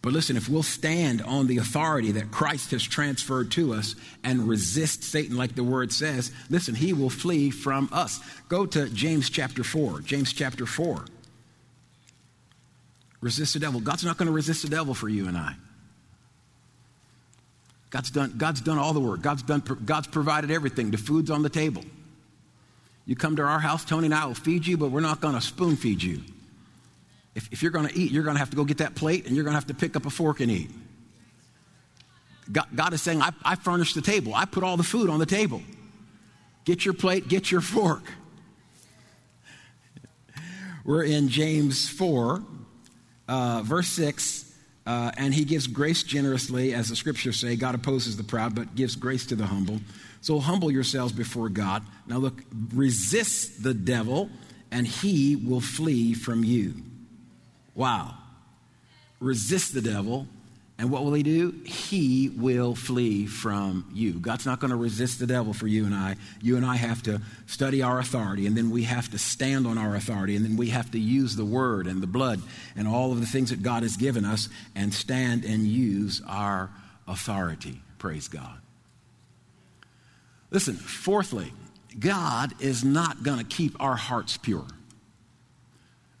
But 0.00 0.14
listen, 0.14 0.38
if 0.38 0.48
we'll 0.48 0.62
stand 0.62 1.20
on 1.20 1.46
the 1.46 1.58
authority 1.58 2.12
that 2.12 2.30
Christ 2.30 2.70
has 2.70 2.82
transferred 2.82 3.50
to 3.52 3.74
us 3.74 3.94
and 4.24 4.48
resist 4.48 5.04
Satan 5.04 5.36
like 5.36 5.54
the 5.54 5.62
word 5.62 5.92
says, 5.92 6.32
listen, 6.48 6.74
he 6.74 6.94
will 6.94 7.10
flee 7.10 7.50
from 7.50 7.90
us. 7.92 8.20
Go 8.48 8.64
to 8.64 8.88
James 8.88 9.28
chapter 9.28 9.62
4. 9.62 10.00
James 10.00 10.32
chapter 10.32 10.64
4. 10.64 11.04
Resist 13.20 13.52
the 13.52 13.60
devil. 13.60 13.78
God's 13.78 14.06
not 14.06 14.16
going 14.16 14.28
to 14.28 14.32
resist 14.32 14.62
the 14.62 14.70
devil 14.70 14.94
for 14.94 15.10
you 15.10 15.28
and 15.28 15.36
I. 15.36 15.56
God's 17.90 18.10
done, 18.10 18.32
God's 18.38 18.62
done 18.62 18.78
all 18.78 18.94
the 18.94 19.00
work. 19.00 19.20
God's, 19.20 19.42
done, 19.42 19.62
God's 19.84 20.06
provided 20.06 20.50
everything. 20.50 20.90
The 20.90 20.96
food's 20.96 21.30
on 21.30 21.42
the 21.42 21.50
table. 21.50 21.84
You 23.06 23.16
come 23.16 23.36
to 23.36 23.42
our 23.42 23.58
house, 23.58 23.84
Tony 23.84 24.06
and 24.06 24.14
I 24.14 24.26
will 24.26 24.34
feed 24.34 24.66
you, 24.66 24.76
but 24.76 24.90
we're 24.90 25.00
not 25.00 25.20
going 25.20 25.34
to 25.34 25.40
spoon 25.40 25.76
feed 25.76 26.02
you. 26.02 26.20
If, 27.34 27.48
if 27.52 27.62
you're 27.62 27.72
going 27.72 27.88
to 27.88 27.96
eat, 27.96 28.10
you're 28.10 28.24
going 28.24 28.34
to 28.34 28.40
have 28.40 28.50
to 28.50 28.56
go 28.56 28.64
get 28.64 28.78
that 28.78 28.94
plate 28.94 29.26
and 29.26 29.34
you're 29.34 29.44
going 29.44 29.52
to 29.52 29.58
have 29.58 29.68
to 29.68 29.74
pick 29.74 29.96
up 29.96 30.06
a 30.06 30.10
fork 30.10 30.40
and 30.40 30.50
eat. 30.50 30.70
God, 32.50 32.66
God 32.74 32.92
is 32.92 33.02
saying, 33.02 33.22
I, 33.22 33.30
I 33.44 33.54
furnish 33.54 33.94
the 33.94 34.02
table, 34.02 34.34
I 34.34 34.44
put 34.44 34.64
all 34.64 34.76
the 34.76 34.82
food 34.82 35.08
on 35.08 35.18
the 35.18 35.26
table. 35.26 35.62
Get 36.64 36.84
your 36.84 36.94
plate, 36.94 37.28
get 37.28 37.50
your 37.50 37.60
fork. 37.60 38.02
We're 40.84 41.04
in 41.04 41.28
James 41.28 41.88
4, 41.88 42.42
uh, 43.28 43.62
verse 43.64 43.88
6. 43.88 44.46
Uh, 44.86 45.12
and 45.16 45.32
he 45.32 45.44
gives 45.44 45.66
grace 45.66 46.02
generously, 46.02 46.74
as 46.74 46.88
the 46.88 46.96
scriptures 46.96 47.38
say. 47.38 47.54
God 47.54 47.74
opposes 47.74 48.16
the 48.16 48.24
proud, 48.24 48.54
but 48.54 48.74
gives 48.74 48.96
grace 48.96 49.26
to 49.26 49.36
the 49.36 49.46
humble. 49.46 49.78
So 50.20 50.38
humble 50.38 50.70
yourselves 50.70 51.12
before 51.12 51.48
God. 51.48 51.82
Now 52.06 52.18
look, 52.18 52.42
resist 52.74 53.62
the 53.62 53.74
devil, 53.74 54.28
and 54.70 54.86
he 54.86 55.36
will 55.36 55.60
flee 55.60 56.14
from 56.14 56.44
you. 56.44 56.74
Wow. 57.74 58.14
Resist 59.18 59.74
the 59.74 59.80
devil, 59.80 60.26
and 60.78 60.90
what 60.90 61.04
will 61.04 61.12
he 61.12 61.22
do? 61.22 61.54
He 61.64 62.30
will 62.30 62.74
flee 62.74 63.26
from 63.26 63.90
you. 63.92 64.14
God's 64.14 64.46
not 64.46 64.60
going 64.60 64.70
to 64.70 64.76
resist 64.76 65.18
the 65.18 65.26
devil 65.26 65.52
for 65.52 65.66
you 65.66 65.84
and 65.84 65.94
I. 65.94 66.16
You 66.40 66.56
and 66.56 66.64
I 66.64 66.76
have 66.76 67.02
to 67.02 67.20
study 67.46 67.82
our 67.82 67.98
authority, 67.98 68.46
and 68.46 68.56
then 68.56 68.70
we 68.70 68.84
have 68.84 69.10
to 69.10 69.18
stand 69.18 69.66
on 69.66 69.76
our 69.76 69.94
authority, 69.94 70.36
and 70.36 70.44
then 70.44 70.56
we 70.56 70.70
have 70.70 70.90
to 70.92 70.98
use 70.98 71.36
the 71.36 71.44
word 71.44 71.86
and 71.86 72.02
the 72.02 72.06
blood 72.06 72.40
and 72.76 72.88
all 72.88 73.12
of 73.12 73.20
the 73.20 73.26
things 73.26 73.50
that 73.50 73.62
God 73.62 73.82
has 73.82 73.96
given 73.96 74.24
us 74.24 74.48
and 74.74 74.94
stand 74.94 75.44
and 75.44 75.66
use 75.66 76.22
our 76.26 76.70
authority. 77.06 77.82
Praise 77.98 78.28
God. 78.28 78.58
Listen, 80.50 80.74
fourthly, 80.74 81.52
God 81.98 82.54
is 82.60 82.84
not 82.84 83.22
going 83.22 83.38
to 83.38 83.44
keep 83.44 83.80
our 83.80 83.96
hearts 83.96 84.36
pure. 84.36 84.66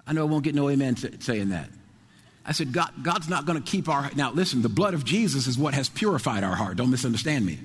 I 0.06 0.12
know 0.12 0.22
I 0.22 0.24
won't 0.24 0.44
get 0.44 0.54
no 0.54 0.68
amen 0.68 0.96
saying 1.20 1.50
that. 1.50 1.68
I 2.44 2.52
said, 2.52 2.72
God, 2.72 2.90
God's 3.02 3.28
not 3.28 3.46
going 3.46 3.62
to 3.62 3.70
keep 3.70 3.88
our. 3.88 4.10
Now, 4.16 4.32
listen, 4.32 4.62
the 4.62 4.68
blood 4.68 4.94
of 4.94 5.04
Jesus 5.04 5.46
is 5.46 5.58
what 5.58 5.74
has 5.74 5.88
purified 5.88 6.42
our 6.42 6.56
heart. 6.56 6.76
Don't 6.76 6.90
misunderstand 6.90 7.44
me. 7.44 7.58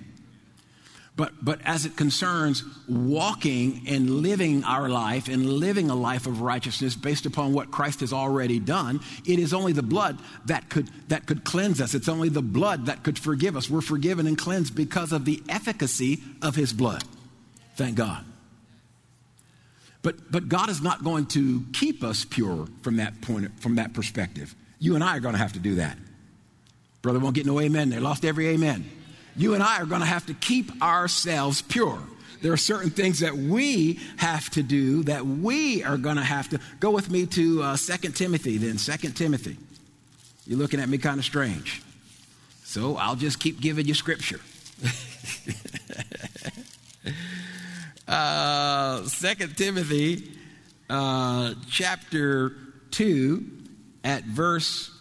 But, 1.17 1.31
but 1.41 1.61
as 1.63 1.85
it 1.85 1.95
concerns 1.95 2.63
walking 2.89 3.83
and 3.87 4.09
living 4.09 4.65
our 4.65 4.89
life 4.89 5.29
and 5.29 5.45
living 5.49 5.89
a 5.89 5.95
life 5.95 6.27
of 6.27 6.41
righteousness 6.41 6.95
based 6.95 7.25
upon 7.25 7.53
what 7.53 7.71
Christ 7.71 8.01
has 8.01 8.11
already 8.11 8.59
done, 8.59 8.99
it 9.25 9.39
is 9.39 9.53
only 9.53 9.71
the 9.71 9.83
blood 9.83 10.19
that 10.45 10.69
could, 10.69 10.89
that 11.07 11.25
could 11.25 11.45
cleanse 11.45 11.79
us. 11.79 11.93
It's 11.93 12.09
only 12.09 12.27
the 12.27 12.41
blood 12.41 12.87
that 12.87 13.03
could 13.03 13.17
forgive 13.17 13.55
us. 13.55 13.69
We're 13.69 13.79
forgiven 13.79 14.27
and 14.27 14.37
cleansed 14.37 14.75
because 14.75 15.13
of 15.13 15.23
the 15.23 15.41
efficacy 15.47 16.21
of 16.41 16.55
his 16.55 16.73
blood. 16.73 17.05
Thank 17.75 17.95
God. 17.95 18.25
But, 20.01 20.31
but 20.31 20.49
God 20.49 20.69
is 20.69 20.81
not 20.81 21.03
going 21.03 21.27
to 21.27 21.63
keep 21.71 22.03
us 22.03 22.25
pure 22.25 22.67
from 22.81 22.97
that 22.97 23.21
point, 23.21 23.59
from 23.61 23.75
that 23.75 23.93
perspective. 23.93 24.53
You 24.79 24.95
and 24.95 25.03
I 25.03 25.15
are 25.15 25.21
going 25.21 25.33
to 25.33 25.39
have 25.39 25.53
to 25.53 25.59
do 25.59 25.75
that. 25.75 25.97
Brother 27.01 27.19
won't 27.19 27.35
get 27.35 27.45
no 27.45 27.59
amen 27.61 27.89
They 27.89 27.99
Lost 27.99 28.25
every 28.25 28.49
amen. 28.49 28.89
You 29.35 29.53
and 29.53 29.63
I 29.63 29.81
are 29.81 29.85
going 29.85 30.01
to 30.01 30.07
have 30.07 30.25
to 30.27 30.33
keep 30.33 30.81
ourselves 30.81 31.61
pure. 31.61 31.99
There 32.41 32.53
are 32.53 32.57
certain 32.57 32.89
things 32.89 33.19
that 33.19 33.35
we 33.35 33.99
have 34.17 34.49
to 34.51 34.63
do 34.63 35.03
that 35.03 35.25
we 35.25 35.83
are 35.83 35.97
going 35.97 36.17
to 36.17 36.23
have 36.23 36.49
to. 36.49 36.59
Go 36.79 36.91
with 36.91 37.09
me 37.09 37.25
to 37.27 37.63
uh, 37.63 37.77
2 37.77 38.09
Timothy, 38.11 38.57
then. 38.57 38.77
2 38.77 39.09
Timothy. 39.09 39.57
You're 40.45 40.59
looking 40.59 40.79
at 40.79 40.87
me 40.87 40.97
kind 40.97 41.19
of 41.19 41.25
strange. 41.25 41.81
So 42.63 42.97
I'll 42.97 43.15
just 43.15 43.39
keep 43.39 43.59
giving 43.59 43.85
you 43.87 43.93
scripture. 43.93 44.39
uh, 48.07 49.01
2 49.07 49.35
Timothy 49.55 50.31
uh, 50.89 51.53
chapter 51.69 52.53
2 52.91 53.43
at 54.03 54.23
verse, 54.23 54.91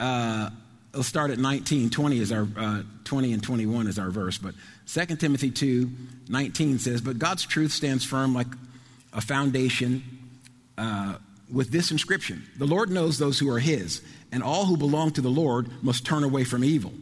uh, 0.00 0.50
let's 0.96 1.08
start 1.08 1.30
at 1.30 1.38
19. 1.38 1.90
20 1.90 2.18
is 2.18 2.32
our, 2.32 2.48
uh, 2.56 2.82
20 3.04 3.32
and 3.32 3.42
21 3.42 3.86
is 3.86 3.98
our 3.98 4.10
verse. 4.10 4.38
But 4.38 4.54
2 4.86 5.16
Timothy 5.16 5.50
2, 5.50 5.90
19 6.28 6.78
says, 6.78 7.00
But 7.00 7.18
God's 7.18 7.44
truth 7.44 7.72
stands 7.72 8.04
firm 8.04 8.34
like 8.34 8.46
a 9.12 9.20
foundation 9.20 10.02
uh, 10.78 11.16
with 11.52 11.70
this 11.70 11.90
inscription 11.90 12.44
The 12.58 12.66
Lord 12.66 12.90
knows 12.90 13.18
those 13.18 13.38
who 13.38 13.50
are 13.50 13.58
his, 13.58 14.02
and 14.32 14.42
all 14.42 14.64
who 14.64 14.76
belong 14.76 15.12
to 15.12 15.20
the 15.20 15.28
Lord 15.28 15.70
must 15.82 16.04
turn 16.04 16.24
away 16.24 16.44
from 16.44 16.64
evil. 16.64 16.92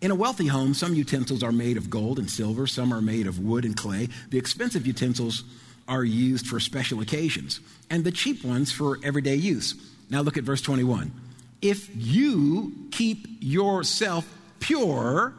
In 0.00 0.10
a 0.10 0.16
wealthy 0.16 0.48
home, 0.48 0.74
some 0.74 0.94
utensils 0.94 1.44
are 1.44 1.52
made 1.52 1.76
of 1.76 1.88
gold 1.88 2.18
and 2.18 2.28
silver, 2.28 2.66
some 2.66 2.92
are 2.92 3.00
made 3.00 3.28
of 3.28 3.38
wood 3.38 3.64
and 3.64 3.76
clay. 3.76 4.08
The 4.30 4.38
expensive 4.38 4.86
utensils 4.86 5.44
are 5.86 6.04
used 6.04 6.46
for 6.46 6.58
special 6.58 7.00
occasions, 7.00 7.60
and 7.88 8.02
the 8.02 8.10
cheap 8.10 8.44
ones 8.44 8.72
for 8.72 8.98
everyday 9.04 9.36
use. 9.36 9.74
Now 10.10 10.22
look 10.22 10.36
at 10.36 10.44
verse 10.44 10.60
21. 10.60 11.21
If 11.62 11.88
you 11.94 12.88
keep 12.90 13.26
yourself 13.40 14.26
pure, 14.58 15.32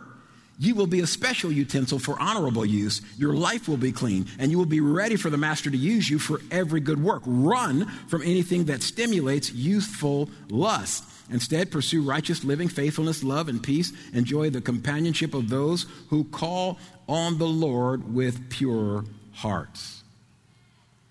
you 0.57 0.75
will 0.75 0.87
be 0.87 1.01
a 1.01 1.07
special 1.07 1.51
utensil 1.51 1.99
for 1.99 2.19
honorable 2.19 2.65
use. 2.65 3.01
Your 3.17 3.33
life 3.33 3.67
will 3.67 3.77
be 3.77 3.91
clean, 3.91 4.27
and 4.39 4.49
you 4.49 4.57
will 4.57 4.65
be 4.65 4.79
ready 4.79 5.17
for 5.17 5.29
the 5.29 5.37
master 5.37 5.69
to 5.69 5.77
use 5.77 6.09
you 6.09 6.19
for 6.19 6.39
every 6.51 6.79
good 6.79 7.03
work. 7.03 7.23
Run 7.25 7.87
from 8.07 8.21
anything 8.21 8.65
that 8.65 8.81
stimulates 8.81 9.51
youthful 9.51 10.29
lust. 10.49 11.03
Instead, 11.29 11.71
pursue 11.71 12.01
righteous 12.01 12.43
living, 12.43 12.67
faithfulness, 12.67 13.23
love, 13.23 13.49
and 13.49 13.61
peace. 13.61 13.91
Enjoy 14.13 14.49
the 14.49 14.61
companionship 14.61 15.33
of 15.33 15.49
those 15.49 15.85
who 16.09 16.23
call 16.25 16.77
on 17.07 17.37
the 17.37 17.47
Lord 17.47 18.13
with 18.13 18.49
pure 18.49 19.05
hearts. 19.33 20.03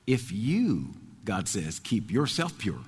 If 0.06 0.32
you, 0.32 0.94
God 1.24 1.48
says, 1.48 1.78
keep 1.78 2.10
yourself 2.10 2.56
pure. 2.58 2.80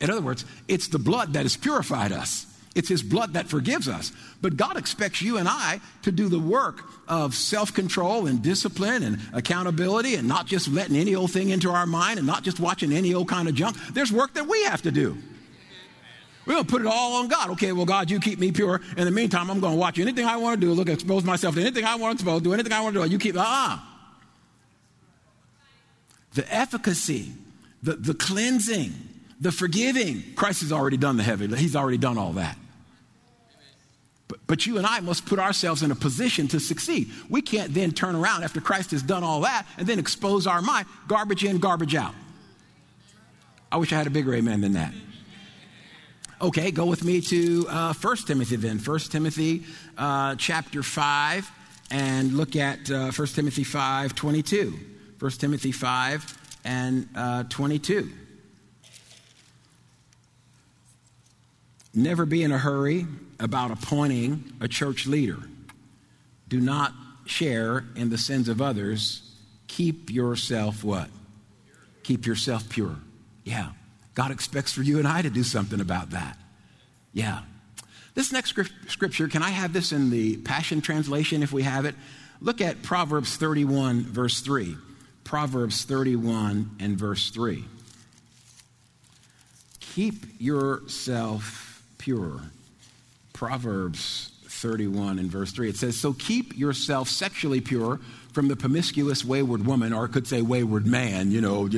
In 0.00 0.10
other 0.10 0.20
words, 0.20 0.44
it's 0.68 0.88
the 0.88 0.98
blood 0.98 1.32
that 1.32 1.42
has 1.42 1.56
purified 1.56 2.12
us. 2.12 2.46
It's 2.74 2.88
His 2.88 3.02
blood 3.02 3.32
that 3.32 3.48
forgives 3.48 3.88
us. 3.88 4.12
But 4.40 4.56
God 4.56 4.76
expects 4.76 5.20
you 5.20 5.38
and 5.38 5.48
I 5.48 5.80
to 6.02 6.12
do 6.12 6.28
the 6.28 6.38
work 6.38 6.82
of 7.08 7.34
self 7.34 7.74
control 7.74 8.26
and 8.26 8.40
discipline 8.40 9.02
and 9.02 9.18
accountability 9.32 10.14
and 10.14 10.28
not 10.28 10.46
just 10.46 10.68
letting 10.68 10.96
any 10.96 11.14
old 11.14 11.32
thing 11.32 11.48
into 11.48 11.70
our 11.70 11.86
mind 11.86 12.18
and 12.18 12.26
not 12.26 12.44
just 12.44 12.60
watching 12.60 12.92
any 12.92 13.14
old 13.14 13.28
kind 13.28 13.48
of 13.48 13.54
junk. 13.54 13.76
There's 13.92 14.12
work 14.12 14.34
that 14.34 14.46
we 14.46 14.62
have 14.64 14.82
to 14.82 14.90
do. 14.90 15.16
We 16.46 16.54
don't 16.54 16.66
put 16.66 16.80
it 16.80 16.86
all 16.86 17.16
on 17.16 17.28
God. 17.28 17.50
Okay, 17.50 17.72
well, 17.72 17.84
God, 17.84 18.10
you 18.10 18.20
keep 18.20 18.38
me 18.38 18.52
pure. 18.52 18.80
In 18.96 19.04
the 19.04 19.10
meantime, 19.10 19.50
I'm 19.50 19.60
going 19.60 19.74
to 19.74 19.78
watch 19.78 19.98
anything 19.98 20.24
I 20.24 20.38
want 20.38 20.58
to 20.58 20.66
do, 20.66 20.72
look, 20.72 20.88
expose 20.88 21.22
myself 21.22 21.56
to 21.56 21.60
anything 21.60 21.84
I 21.84 21.96
want 21.96 22.18
to 22.18 22.22
expose, 22.22 22.40
do 22.40 22.54
anything 22.54 22.72
I 22.72 22.80
want 22.80 22.94
to 22.94 23.04
do. 23.04 23.10
You 23.10 23.18
keep, 23.18 23.34
ah. 23.36 23.74
Uh-uh. 23.74 23.94
The 26.32 26.54
efficacy, 26.54 27.32
the, 27.82 27.96
the 27.96 28.14
cleansing, 28.14 28.94
the 29.40 29.52
forgiving, 29.52 30.22
Christ 30.34 30.62
has 30.62 30.72
already 30.72 30.96
done 30.96 31.16
the 31.16 31.22
heavy. 31.22 31.46
He's 31.56 31.76
already 31.76 31.98
done 31.98 32.18
all 32.18 32.32
that. 32.32 32.56
But, 34.26 34.40
but 34.46 34.66
you 34.66 34.76
and 34.76 34.86
I 34.86 35.00
must 35.00 35.26
put 35.26 35.38
ourselves 35.38 35.82
in 35.82 35.90
a 35.90 35.94
position 35.94 36.48
to 36.48 36.60
succeed. 36.60 37.10
We 37.30 37.40
can't 37.40 37.72
then 37.72 37.92
turn 37.92 38.14
around 38.14 38.44
after 38.44 38.60
Christ 38.60 38.90
has 38.90 39.02
done 39.02 39.24
all 39.24 39.40
that 39.42 39.66
and 39.78 39.86
then 39.86 39.98
expose 39.98 40.46
our 40.46 40.60
mind, 40.60 40.86
garbage 41.06 41.44
in, 41.44 41.58
garbage 41.58 41.94
out. 41.94 42.14
I 43.70 43.76
wish 43.76 43.92
I 43.92 43.96
had 43.96 44.06
a 44.06 44.10
bigger 44.10 44.34
amen 44.34 44.60
than 44.60 44.72
that. 44.72 44.92
Okay, 46.40 46.70
go 46.70 46.86
with 46.86 47.04
me 47.04 47.20
to 47.22 47.66
uh, 47.68 47.92
1 47.94 48.16
Timothy 48.18 48.56
then. 48.56 48.78
1 48.78 48.98
Timothy 49.00 49.64
uh, 49.96 50.36
chapter 50.36 50.82
5, 50.82 51.50
and 51.90 52.34
look 52.34 52.54
at 52.54 52.90
uh, 52.90 53.10
1 53.10 53.28
Timothy 53.28 53.64
5 53.64 54.14
22. 54.14 54.78
1 55.18 55.30
Timothy 55.32 55.72
5 55.72 56.60
and 56.64 57.08
uh, 57.16 57.42
22. 57.44 58.08
Never 61.94 62.26
be 62.26 62.42
in 62.42 62.52
a 62.52 62.58
hurry 62.58 63.06
about 63.40 63.70
appointing 63.70 64.52
a 64.60 64.68
church 64.68 65.06
leader. 65.06 65.38
Do 66.48 66.60
not 66.60 66.92
share 67.26 67.84
in 67.96 68.10
the 68.10 68.18
sins 68.18 68.48
of 68.48 68.60
others. 68.60 69.22
Keep 69.66 70.10
yourself 70.10 70.82
what? 70.84 71.08
Keep 72.02 72.26
yourself 72.26 72.68
pure. 72.68 72.96
Yeah. 73.44 73.70
God 74.14 74.30
expects 74.30 74.72
for 74.72 74.82
you 74.82 74.98
and 74.98 75.06
I 75.06 75.22
to 75.22 75.30
do 75.30 75.42
something 75.42 75.80
about 75.80 76.10
that. 76.10 76.38
Yeah. 77.12 77.42
This 78.14 78.32
next 78.32 78.54
scripture, 78.88 79.28
can 79.28 79.42
I 79.42 79.50
have 79.50 79.72
this 79.72 79.92
in 79.92 80.10
the 80.10 80.38
Passion 80.38 80.80
Translation 80.80 81.42
if 81.42 81.52
we 81.52 81.62
have 81.62 81.84
it? 81.84 81.94
Look 82.40 82.60
at 82.60 82.82
Proverbs 82.82 83.36
31, 83.36 84.04
verse 84.04 84.40
3. 84.40 84.76
Proverbs 85.24 85.84
31 85.84 86.76
and 86.80 86.98
verse 86.98 87.30
3. 87.30 87.64
Keep 89.80 90.40
yourself 90.40 91.67
pure. 92.08 92.40
Proverbs 93.34 94.32
31 94.46 95.18
and 95.18 95.30
verse 95.30 95.52
3. 95.52 95.68
It 95.68 95.76
says, 95.76 96.00
So 96.00 96.14
keep 96.14 96.56
yourself 96.56 97.10
sexually 97.10 97.60
pure 97.60 98.00
from 98.32 98.48
the 98.48 98.56
promiscuous 98.56 99.26
wayward 99.26 99.66
woman, 99.66 99.92
or 99.92 100.06
it 100.06 100.12
could 100.12 100.26
say 100.26 100.40
wayward 100.40 100.86
man, 100.86 101.30
you 101.30 101.42
know, 101.42 101.68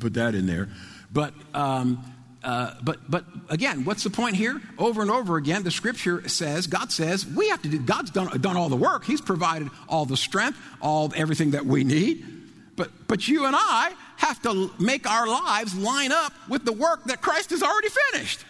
put 0.00 0.14
that 0.14 0.34
in 0.34 0.48
there. 0.48 0.68
But, 1.12 1.34
um, 1.54 2.02
uh, 2.42 2.74
but, 2.82 3.08
but 3.08 3.26
again, 3.48 3.84
what's 3.84 4.02
the 4.02 4.10
point 4.10 4.34
here? 4.34 4.60
Over 4.76 5.02
and 5.02 5.10
over 5.10 5.36
again, 5.36 5.62
the 5.62 5.70
scripture 5.70 6.28
says, 6.28 6.66
God 6.66 6.90
says, 6.90 7.24
we 7.24 7.48
have 7.50 7.62
to 7.62 7.68
do, 7.68 7.78
God's 7.78 8.10
done, 8.10 8.40
done 8.40 8.56
all 8.56 8.68
the 8.68 8.74
work. 8.74 9.04
He's 9.04 9.20
provided 9.20 9.70
all 9.88 10.04
the 10.04 10.16
strength, 10.16 10.58
all 10.82 11.12
everything 11.14 11.52
that 11.52 11.64
we 11.64 11.84
need. 11.84 12.26
But, 12.74 12.90
but 13.06 13.28
you 13.28 13.46
and 13.46 13.54
I 13.56 13.92
have 14.16 14.42
to 14.42 14.68
make 14.80 15.08
our 15.08 15.28
lives 15.28 15.76
line 15.76 16.10
up 16.10 16.32
with 16.48 16.64
the 16.64 16.72
work 16.72 17.04
that 17.04 17.22
Christ 17.22 17.50
has 17.50 17.62
already 17.62 17.90
finished. 18.10 18.44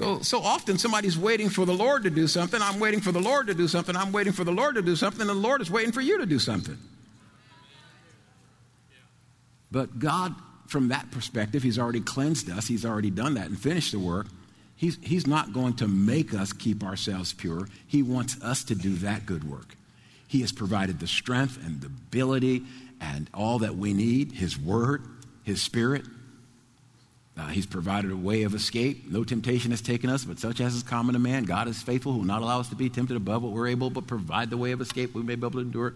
So, 0.00 0.20
so 0.22 0.42
often 0.42 0.78
somebody's 0.78 1.18
waiting 1.18 1.50
for 1.50 1.66
the 1.66 1.74
Lord 1.74 2.04
to 2.04 2.10
do 2.10 2.26
something. 2.26 2.62
I'm 2.62 2.80
waiting 2.80 3.02
for 3.02 3.12
the 3.12 3.20
Lord 3.20 3.48
to 3.48 3.54
do 3.54 3.68
something. 3.68 3.94
I'm 3.94 4.12
waiting 4.12 4.32
for 4.32 4.44
the 4.44 4.50
Lord 4.50 4.76
to 4.76 4.82
do 4.82 4.96
something. 4.96 5.20
And 5.20 5.28
the 5.28 5.34
Lord 5.34 5.60
is 5.60 5.70
waiting 5.70 5.92
for 5.92 6.00
you 6.00 6.16
to 6.16 6.24
do 6.24 6.38
something. 6.38 6.78
But 9.70 9.98
God, 9.98 10.34
from 10.68 10.88
that 10.88 11.10
perspective, 11.10 11.62
He's 11.62 11.78
already 11.78 12.00
cleansed 12.00 12.48
us, 12.48 12.66
He's 12.66 12.86
already 12.86 13.10
done 13.10 13.34
that 13.34 13.48
and 13.48 13.60
finished 13.60 13.92
the 13.92 13.98
work. 13.98 14.28
He's, 14.74 14.96
he's 15.02 15.26
not 15.26 15.52
going 15.52 15.74
to 15.74 15.86
make 15.86 16.32
us 16.32 16.54
keep 16.54 16.82
ourselves 16.82 17.34
pure. 17.34 17.68
He 17.86 18.02
wants 18.02 18.42
us 18.42 18.64
to 18.64 18.74
do 18.74 18.94
that 18.96 19.26
good 19.26 19.44
work. 19.44 19.76
He 20.26 20.40
has 20.40 20.50
provided 20.50 20.98
the 20.98 21.06
strength 21.06 21.58
and 21.62 21.82
the 21.82 21.88
ability 21.88 22.62
and 23.02 23.28
all 23.34 23.58
that 23.58 23.76
we 23.76 23.92
need 23.92 24.32
His 24.32 24.58
Word, 24.58 25.04
His 25.42 25.60
Spirit. 25.60 26.06
Uh, 27.40 27.46
he's 27.46 27.64
provided 27.64 28.10
a 28.10 28.16
way 28.16 28.42
of 28.42 28.54
escape. 28.54 29.10
No 29.10 29.24
temptation 29.24 29.70
has 29.70 29.80
taken 29.80 30.10
us, 30.10 30.26
but 30.26 30.38
such 30.38 30.60
as 30.60 30.74
is 30.74 30.82
common 30.82 31.14
to 31.14 31.18
man. 31.18 31.44
God 31.44 31.68
is 31.68 31.80
faithful, 31.80 32.12
who 32.12 32.18
will 32.18 32.26
not 32.26 32.42
allow 32.42 32.60
us 32.60 32.68
to 32.68 32.74
be 32.74 32.90
tempted 32.90 33.16
above 33.16 33.42
what 33.42 33.52
we're 33.52 33.68
able, 33.68 33.88
but 33.88 34.06
provide 34.06 34.50
the 34.50 34.58
way 34.58 34.72
of 34.72 34.80
escape 34.82 35.14
we 35.14 35.22
may 35.22 35.36
be 35.36 35.46
able 35.46 35.52
to 35.52 35.60
endure. 35.60 35.94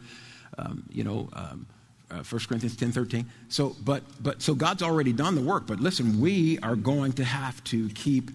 Um, 0.57 0.85
you 0.91 1.05
know, 1.05 1.29
um, 1.35 1.67
uh, 2.11 2.23
1 2.23 2.41
Corinthians 2.49 2.77
10 2.77 2.93
13. 2.93 3.27
So, 3.51 3.77
but, 3.85 4.03
but, 4.23 4.41
so 4.41 4.55
God's 4.55 4.83
already 4.83 5.13
done 5.13 5.35
the 5.35 5.43
work, 5.43 5.67
but 5.67 5.81
listen, 5.81 6.19
we 6.19 6.59
are 6.61 6.77
going 6.77 7.13
to 7.15 7.25
have 7.25 7.63
to 7.65 7.91
keep 7.91 8.31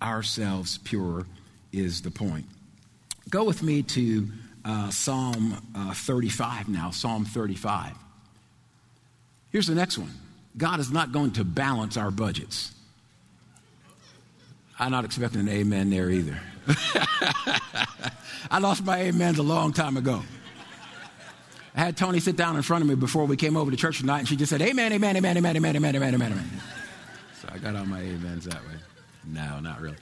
ourselves 0.00 0.78
pure, 0.78 1.26
is 1.72 2.00
the 2.00 2.10
point. 2.10 2.46
Go 3.28 3.44
with 3.44 3.62
me 3.62 3.82
to 3.82 4.28
uh, 4.64 4.88
Psalm 4.90 5.60
uh, 5.74 5.92
35 5.92 6.70
now, 6.70 6.90
Psalm 6.90 7.26
35. 7.26 7.92
Here's 9.50 9.66
the 9.66 9.74
next 9.74 9.98
one 9.98 10.12
God 10.56 10.80
is 10.80 10.90
not 10.90 11.12
going 11.12 11.32
to 11.32 11.44
balance 11.44 11.96
our 11.96 12.10
budgets. 12.10 12.72
I'm 14.78 14.90
not 14.90 15.04
expecting 15.04 15.40
an 15.40 15.48
amen 15.48 15.90
there 15.90 16.10
either. 16.10 16.38
I 18.50 18.58
lost 18.60 18.84
my 18.84 19.08
amens 19.08 19.38
a 19.38 19.42
long 19.42 19.72
time 19.72 19.96
ago. 19.96 20.22
I 21.74 21.80
had 21.80 21.96
Tony 21.96 22.20
sit 22.20 22.36
down 22.36 22.56
in 22.56 22.62
front 22.62 22.82
of 22.82 22.88
me 22.88 22.94
before 22.94 23.26
we 23.26 23.36
came 23.36 23.56
over 23.56 23.70
to 23.70 23.76
church 23.76 24.00
tonight, 24.00 24.20
and 24.20 24.28
she 24.28 24.36
just 24.36 24.50
said, 24.50 24.62
Amen, 24.62 24.92
amen, 24.92 25.16
amen, 25.16 25.36
amen, 25.36 25.56
amen, 25.56 25.76
amen, 25.76 25.96
amen, 25.96 26.14
amen, 26.14 26.32
amen. 26.32 26.50
So 27.40 27.48
I 27.52 27.58
got 27.58 27.76
all 27.76 27.84
my 27.84 28.00
amens 28.00 28.46
that 28.46 28.62
way. 28.62 28.76
No, 29.26 29.60
not 29.60 29.80
really. 29.80 29.96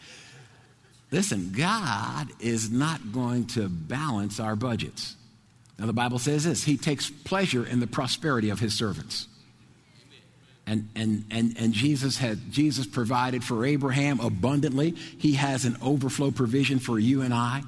Listen, 1.10 1.52
God 1.56 2.28
is 2.40 2.70
not 2.70 3.12
going 3.12 3.46
to 3.48 3.68
balance 3.68 4.38
our 4.38 4.56
budgets. 4.56 5.16
Now, 5.78 5.86
the 5.86 5.92
Bible 5.92 6.18
says 6.18 6.44
this 6.44 6.64
He 6.64 6.76
takes 6.76 7.10
pleasure 7.10 7.64
in 7.64 7.80
the 7.80 7.86
prosperity 7.86 8.50
of 8.50 8.60
His 8.60 8.74
servants. 8.74 9.26
And, 10.66 10.88
and, 10.94 11.24
and, 11.30 11.56
and 11.58 11.72
Jesus 11.74 12.16
had 12.16 12.50
Jesus 12.50 12.86
provided 12.86 13.44
for 13.44 13.66
Abraham 13.66 14.20
abundantly. 14.20 14.92
He 14.92 15.34
has 15.34 15.64
an 15.64 15.76
overflow 15.82 16.30
provision 16.30 16.78
for 16.78 16.98
you 16.98 17.20
and 17.20 17.34
I. 17.34 17.62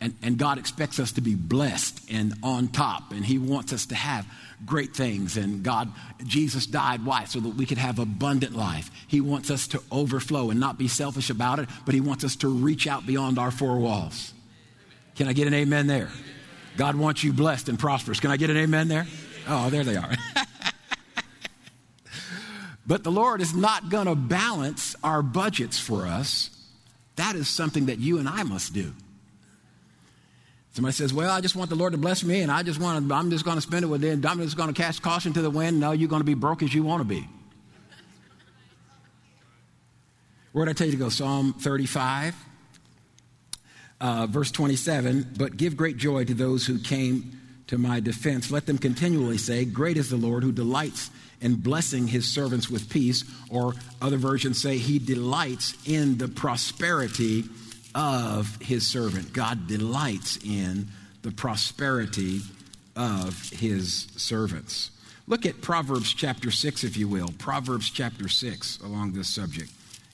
And, 0.00 0.16
and 0.20 0.36
God 0.36 0.58
expects 0.58 0.98
us 0.98 1.12
to 1.12 1.20
be 1.20 1.36
blessed 1.36 2.10
and 2.10 2.34
on 2.42 2.66
top, 2.66 3.12
and 3.12 3.24
He 3.24 3.38
wants 3.38 3.72
us 3.72 3.86
to 3.86 3.94
have 3.94 4.26
great 4.66 4.96
things. 4.96 5.36
And 5.36 5.62
God, 5.62 5.92
Jesus 6.24 6.66
died, 6.66 7.06
why? 7.06 7.22
So 7.24 7.38
that 7.38 7.50
we 7.50 7.66
could 7.66 7.78
have 7.78 8.00
abundant 8.00 8.56
life. 8.56 8.90
He 9.06 9.20
wants 9.20 9.48
us 9.48 9.68
to 9.68 9.82
overflow 9.92 10.50
and 10.50 10.58
not 10.58 10.76
be 10.76 10.88
selfish 10.88 11.30
about 11.30 11.60
it, 11.60 11.68
but 11.86 11.94
He 11.94 12.00
wants 12.00 12.24
us 12.24 12.34
to 12.36 12.48
reach 12.48 12.88
out 12.88 13.06
beyond 13.06 13.38
our 13.38 13.52
four 13.52 13.78
walls. 13.78 14.34
Can 15.14 15.28
I 15.28 15.34
get 15.34 15.46
an 15.46 15.54
amen 15.54 15.86
there? 15.86 16.10
God 16.76 16.96
wants 16.96 17.22
you 17.22 17.32
blessed 17.32 17.68
and 17.68 17.78
prosperous. 17.78 18.18
Can 18.18 18.32
I 18.32 18.36
get 18.36 18.50
an 18.50 18.56
amen 18.56 18.88
there? 18.88 19.06
Oh, 19.46 19.70
there 19.70 19.84
they 19.84 19.96
are. 19.96 20.16
but 22.86 23.04
the 23.04 23.12
Lord 23.12 23.40
is 23.40 23.54
not 23.54 23.88
going 23.88 24.06
to 24.06 24.14
balance 24.14 24.96
our 25.04 25.22
budgets 25.22 25.78
for 25.78 26.06
us. 26.06 26.50
That 27.16 27.36
is 27.36 27.48
something 27.48 27.86
that 27.86 27.98
you 27.98 28.18
and 28.18 28.28
I 28.28 28.42
must 28.42 28.72
do. 28.72 28.92
Somebody 30.72 30.94
says, 30.94 31.12
Well, 31.12 31.30
I 31.30 31.40
just 31.40 31.54
want 31.54 31.68
the 31.70 31.76
Lord 31.76 31.92
to 31.92 31.98
bless 31.98 32.24
me 32.24 32.40
and 32.40 32.50
I 32.50 32.62
just 32.62 32.80
want 32.80 33.06
to, 33.08 33.14
I'm 33.14 33.30
just 33.30 33.44
going 33.44 33.56
to 33.56 33.60
spend 33.60 33.84
it 33.84 33.88
with 33.88 34.02
it. 34.02 34.24
I'm 34.24 34.38
just 34.40 34.56
going 34.56 34.72
to 34.72 34.74
cast 34.74 35.02
caution 35.02 35.32
to 35.34 35.42
the 35.42 35.50
wind. 35.50 35.78
No, 35.78 35.92
you're 35.92 36.08
going 36.08 36.20
to 36.20 36.24
be 36.24 36.34
broke 36.34 36.62
as 36.62 36.72
you 36.72 36.82
want 36.82 37.00
to 37.02 37.04
be. 37.08 37.28
Where 40.52 40.64
did 40.64 40.72
I 40.72 40.74
tell 40.74 40.86
you 40.86 40.92
to 40.92 40.98
go? 40.98 41.08
Psalm 41.08 41.54
35. 41.54 42.34
uh, 44.00 44.26
verse 44.26 44.50
27 44.50 45.34
But 45.38 45.56
give 45.56 45.76
great 45.76 45.96
joy 45.96 46.24
to 46.24 46.34
those 46.34 46.66
who 46.66 46.78
came 46.78 47.38
to 47.68 47.78
my 47.78 48.00
defense. 48.00 48.50
Let 48.50 48.66
them 48.66 48.78
continually 48.78 49.38
say, 49.38 49.64
Great 49.64 49.96
is 49.96 50.10
the 50.10 50.16
Lord 50.16 50.42
who 50.42 50.52
delights 50.52 51.10
in 51.42 51.56
blessing 51.56 52.06
his 52.08 52.26
servants 52.26 52.70
with 52.70 52.88
peace. 52.88 53.24
Or 53.50 53.74
other 54.00 54.16
versions 54.16 54.60
say, 54.60 54.78
He 54.78 54.98
delights 54.98 55.76
in 55.84 56.16
the 56.16 56.28
prosperity 56.28 57.44
of 57.94 58.56
his 58.62 58.86
servant. 58.86 59.32
God 59.34 59.66
delights 59.66 60.38
in 60.42 60.88
the 61.20 61.32
prosperity 61.32 62.40
of 62.96 63.50
his 63.50 64.08
servants. 64.16 64.90
Look 65.26 65.46
at 65.46 65.60
Proverbs 65.60 66.12
chapter 66.12 66.50
6, 66.50 66.84
if 66.84 66.96
you 66.96 67.08
will. 67.08 67.28
Proverbs 67.38 67.90
chapter 67.90 68.28
6 68.28 68.78
along 68.80 69.12
this 69.12 69.28
subject. 69.28 69.70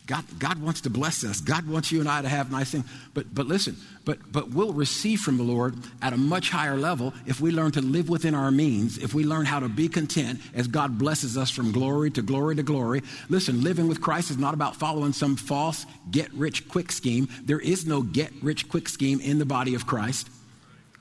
God, 0.09 0.25
God 0.39 0.63
wants 0.63 0.81
to 0.81 0.91
bless 0.91 1.23
us. 1.23 1.43
God 1.43 1.69
wants 1.69 1.93
you 1.93 2.01
and 2.01 2.09
I 2.09 2.23
to 2.23 2.31
have 2.31 2.51
nice 2.51 2.71
things. 2.71 2.87
But, 3.13 3.33
but 3.35 3.47
listen, 3.47 3.77
but, 4.07 4.33
but 4.33 4.49
we'll 4.49 4.73
receive 4.73 5.21
from 5.21 5.37
the 5.37 5.43
Lord 5.43 5.77
at 6.01 6.15
a 6.15 6.17
much 6.17 6.49
higher 6.49 6.79
level 6.79 7.13
if 7.27 7.43
we 7.43 7.51
learn 7.51 7.73
to 7.73 7.83
live 7.83 8.09
within 8.09 8.35
our 8.35 8.51
means, 8.51 8.97
if 8.97 9.13
we 9.13 9.23
learn 9.23 9.45
how 9.45 9.61
to 9.61 9.69
be 9.69 9.87
content 9.87 10.41
as 10.55 10.67
God 10.67 10.99
blesses 10.99 11.37
us 11.37 11.51
from 11.51 11.73
glory 11.73 12.11
to 12.13 12.23
glory 12.23 12.57
to 12.57 12.63
glory. 12.63 13.03
Listen, 13.29 13.63
living 13.63 13.87
with 13.87 14.01
Christ 14.01 14.31
is 14.31 14.39
not 14.39 14.55
about 14.55 14.77
following 14.77 15.13
some 15.13 15.37
false 15.37 15.85
get 16.11 16.33
rich 16.33 16.67
quick 16.69 16.91
scheme. 16.91 17.29
There 17.45 17.61
is 17.61 17.87
no 17.87 18.01
get 18.01 18.33
rich 18.41 18.67
quick 18.71 18.89
scheme 18.89 19.21
in 19.21 19.39
the 19.39 19.45
body 19.45 19.75
of 19.75 19.87
Christ. 19.87 20.31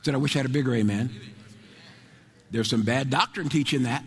Said, 0.02 0.16
I 0.16 0.18
wish 0.18 0.36
I 0.36 0.40
had 0.40 0.46
a 0.48 0.50
bigger 0.50 0.76
amen. 0.76 1.12
There's 2.52 2.70
some 2.70 2.84
bad 2.84 3.10
doctrine 3.10 3.48
teaching 3.48 3.84
that. 3.84 4.04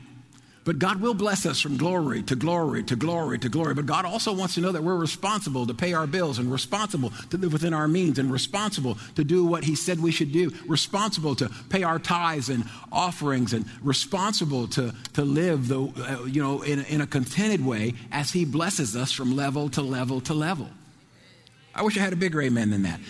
But 0.62 0.78
God 0.78 1.00
will 1.00 1.14
bless 1.14 1.46
us 1.46 1.58
from 1.58 1.78
glory 1.78 2.22
to 2.24 2.36
glory 2.36 2.82
to 2.84 2.94
glory 2.94 3.38
to 3.38 3.48
glory. 3.48 3.72
But 3.74 3.86
God 3.86 4.04
also 4.04 4.32
wants 4.32 4.54
to 4.54 4.60
know 4.60 4.72
that 4.72 4.84
we're 4.84 4.94
responsible 4.94 5.66
to 5.66 5.72
pay 5.72 5.94
our 5.94 6.06
bills 6.06 6.38
and 6.38 6.52
responsible 6.52 7.12
to 7.30 7.38
live 7.38 7.52
within 7.52 7.72
our 7.72 7.88
means 7.88 8.18
and 8.18 8.30
responsible 8.30 8.98
to 9.14 9.24
do 9.24 9.44
what 9.44 9.64
He 9.64 9.74
said 9.74 10.00
we 10.00 10.10
should 10.10 10.32
do, 10.32 10.52
responsible 10.66 11.34
to 11.36 11.48
pay 11.70 11.82
our 11.82 11.98
tithes 11.98 12.50
and 12.50 12.64
offerings 12.92 13.54
and 13.54 13.64
responsible 13.82 14.68
to, 14.68 14.94
to 15.14 15.22
live 15.22 15.68
the, 15.68 15.80
uh, 15.80 16.24
you 16.24 16.42
know, 16.42 16.60
in, 16.60 16.84
in 16.84 17.00
a 17.00 17.06
contented 17.06 17.64
way 17.64 17.94
as 18.12 18.32
He 18.32 18.44
blesses 18.44 18.94
us 18.94 19.12
from 19.12 19.34
level 19.34 19.70
to 19.70 19.80
level 19.80 20.20
to 20.22 20.34
level. 20.34 20.68
I 21.74 21.82
wish 21.82 21.96
I 21.96 22.00
had 22.00 22.12
a 22.12 22.16
bigger 22.16 22.42
amen 22.42 22.68
than 22.68 22.82
that. 22.82 23.00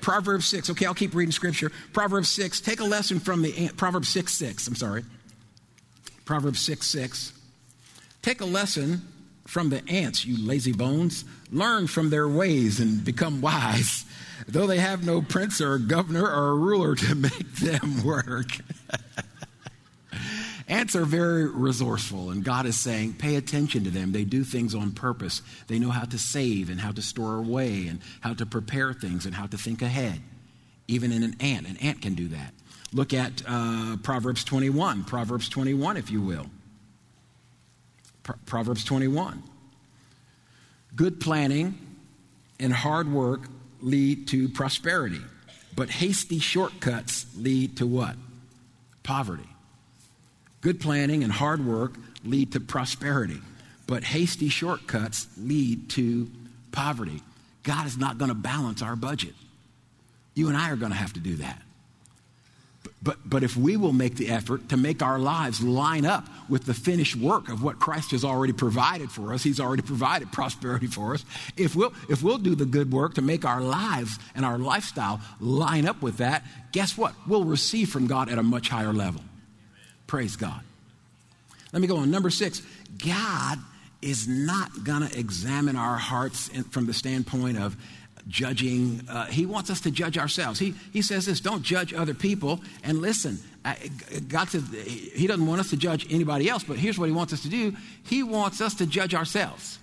Proverbs 0.00 0.46
6. 0.46 0.70
Okay, 0.70 0.86
I'll 0.86 0.94
keep 0.94 1.14
reading 1.14 1.32
scripture. 1.32 1.70
Proverbs 1.92 2.28
6. 2.30 2.60
Take 2.60 2.80
a 2.80 2.84
lesson 2.84 3.20
from 3.20 3.42
the, 3.42 3.70
Proverbs 3.76 4.08
6 4.08 4.32
6. 4.32 4.66
I'm 4.66 4.74
sorry. 4.74 5.04
Proverbs 6.28 6.60
6 6.60 6.86
6. 6.86 7.32
Take 8.20 8.42
a 8.42 8.44
lesson 8.44 9.00
from 9.46 9.70
the 9.70 9.82
ants, 9.88 10.26
you 10.26 10.36
lazy 10.36 10.72
bones. 10.72 11.24
Learn 11.50 11.86
from 11.86 12.10
their 12.10 12.28
ways 12.28 12.80
and 12.80 13.02
become 13.02 13.40
wise, 13.40 14.04
though 14.46 14.66
they 14.66 14.76
have 14.76 15.06
no 15.06 15.22
prince 15.22 15.58
or 15.62 15.78
governor 15.78 16.30
or 16.30 16.54
ruler 16.54 16.94
to 16.96 17.14
make 17.14 17.54
them 17.54 18.04
work. 18.04 18.58
Ants 20.68 20.94
are 20.94 21.06
very 21.06 21.46
resourceful, 21.46 22.28
and 22.28 22.44
God 22.44 22.66
is 22.66 22.78
saying, 22.78 23.14
pay 23.14 23.36
attention 23.36 23.84
to 23.84 23.90
them. 23.90 24.12
They 24.12 24.24
do 24.24 24.44
things 24.44 24.74
on 24.74 24.92
purpose. 24.92 25.40
They 25.66 25.78
know 25.78 25.88
how 25.88 26.04
to 26.04 26.18
save 26.18 26.68
and 26.68 26.78
how 26.78 26.92
to 26.92 27.00
store 27.00 27.36
away 27.36 27.86
and 27.86 28.00
how 28.20 28.34
to 28.34 28.44
prepare 28.44 28.92
things 28.92 29.24
and 29.24 29.34
how 29.34 29.46
to 29.46 29.56
think 29.56 29.80
ahead. 29.80 30.20
Even 30.88 31.10
in 31.10 31.22
an 31.22 31.36
ant, 31.40 31.66
an 31.66 31.78
ant 31.78 32.02
can 32.02 32.14
do 32.14 32.28
that. 32.28 32.52
Look 32.92 33.12
at 33.12 33.42
uh, 33.46 33.96
Proverbs 34.02 34.44
21, 34.44 35.04
Proverbs 35.04 35.48
21, 35.48 35.96
if 35.96 36.10
you 36.10 36.22
will. 36.22 36.46
Pro- 38.22 38.36
Proverbs 38.46 38.84
21. 38.84 39.42
Good 40.96 41.20
planning 41.20 41.78
and 42.58 42.72
hard 42.72 43.12
work 43.12 43.42
lead 43.80 44.26
to 44.28 44.48
prosperity, 44.48 45.20
but 45.76 45.90
hasty 45.90 46.38
shortcuts 46.38 47.26
lead 47.36 47.76
to 47.76 47.86
what? 47.86 48.16
Poverty. 49.02 49.48
Good 50.60 50.80
planning 50.80 51.22
and 51.22 51.32
hard 51.32 51.64
work 51.64 51.94
lead 52.24 52.52
to 52.52 52.60
prosperity, 52.60 53.40
but 53.86 54.02
hasty 54.02 54.48
shortcuts 54.48 55.28
lead 55.38 55.90
to 55.90 56.30
poverty. 56.72 57.22
God 57.62 57.86
is 57.86 57.96
not 57.96 58.18
going 58.18 58.30
to 58.30 58.34
balance 58.34 58.82
our 58.82 58.96
budget. 58.96 59.34
You 60.34 60.48
and 60.48 60.56
I 60.56 60.70
are 60.70 60.76
going 60.76 60.92
to 60.92 60.98
have 60.98 61.12
to 61.12 61.20
do 61.20 61.36
that. 61.36 61.62
But, 63.00 63.18
but 63.24 63.44
if 63.44 63.56
we 63.56 63.76
will 63.76 63.92
make 63.92 64.16
the 64.16 64.28
effort 64.28 64.70
to 64.70 64.76
make 64.76 65.02
our 65.02 65.20
lives 65.20 65.62
line 65.62 66.04
up 66.04 66.26
with 66.48 66.64
the 66.64 66.74
finished 66.74 67.14
work 67.14 67.48
of 67.48 67.62
what 67.62 67.78
Christ 67.78 68.10
has 68.10 68.24
already 68.24 68.52
provided 68.52 69.12
for 69.12 69.32
us, 69.32 69.44
He's 69.44 69.60
already 69.60 69.82
provided 69.82 70.32
prosperity 70.32 70.88
for 70.88 71.14
us. 71.14 71.24
If 71.56 71.76
we'll, 71.76 71.92
if 72.08 72.24
we'll 72.24 72.38
do 72.38 72.56
the 72.56 72.66
good 72.66 72.90
work 72.90 73.14
to 73.14 73.22
make 73.22 73.44
our 73.44 73.60
lives 73.60 74.18
and 74.34 74.44
our 74.44 74.58
lifestyle 74.58 75.20
line 75.38 75.86
up 75.86 76.02
with 76.02 76.16
that, 76.16 76.44
guess 76.72 76.98
what? 76.98 77.14
We'll 77.26 77.44
receive 77.44 77.88
from 77.88 78.08
God 78.08 78.28
at 78.28 78.38
a 78.38 78.42
much 78.42 78.68
higher 78.68 78.92
level. 78.92 79.22
Praise 80.08 80.34
God. 80.34 80.60
Let 81.72 81.80
me 81.80 81.86
go 81.86 81.98
on. 81.98 82.10
Number 82.10 82.30
six, 82.30 82.62
God 82.98 83.58
is 84.00 84.26
not 84.26 84.84
going 84.84 85.06
to 85.06 85.18
examine 85.18 85.76
our 85.76 85.96
hearts 85.96 86.48
from 86.70 86.86
the 86.86 86.94
standpoint 86.94 87.58
of 87.58 87.76
judging. 88.28 89.02
Uh, 89.08 89.26
he 89.26 89.46
wants 89.46 89.70
us 89.70 89.80
to 89.82 89.90
judge 89.90 90.18
ourselves. 90.18 90.58
He, 90.58 90.74
he 90.92 91.02
says 91.02 91.26
this 91.26 91.40
don't 91.40 91.62
judge 91.62 91.92
other 91.94 92.14
people. 92.14 92.60
And 92.84 93.00
listen, 93.00 93.38
God 94.28 94.48
says 94.48 94.62
He 94.72 95.26
doesn't 95.26 95.46
want 95.46 95.60
us 95.60 95.70
to 95.70 95.76
judge 95.76 96.06
anybody 96.10 96.48
else, 96.48 96.64
but 96.64 96.78
here's 96.78 96.98
what 96.98 97.06
He 97.06 97.12
wants 97.12 97.32
us 97.32 97.42
to 97.42 97.48
do 97.48 97.76
He 98.04 98.22
wants 98.22 98.60
us 98.60 98.74
to 98.76 98.86
judge 98.86 99.14
ourselves. 99.14 99.78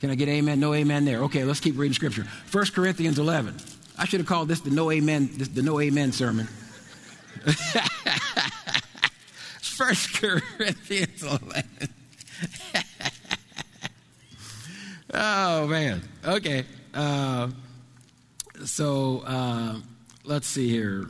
Can 0.00 0.10
I 0.10 0.14
get 0.14 0.28
amen? 0.28 0.60
No 0.60 0.74
amen 0.74 1.06
there. 1.06 1.22
Okay, 1.24 1.44
let's 1.44 1.60
keep 1.60 1.78
reading 1.78 1.94
scripture. 1.94 2.26
1 2.52 2.66
Corinthians 2.74 3.18
11. 3.18 3.56
I 3.98 4.04
should 4.04 4.20
have 4.20 4.26
called 4.26 4.48
this 4.48 4.60
the 4.60 4.70
no 4.70 4.90
amen, 4.90 5.30
the 5.54 5.62
no 5.62 5.80
amen 5.80 6.12
sermon. 6.12 6.46
First 9.62 10.20
Corinthians 10.20 11.22
11. 11.22 11.64
oh, 15.14 15.66
man. 15.66 16.02
Okay. 16.26 16.64
Uh, 16.96 17.50
so 18.64 19.22
uh, 19.26 19.76
let's 20.24 20.46
see 20.46 20.68
here. 20.68 21.08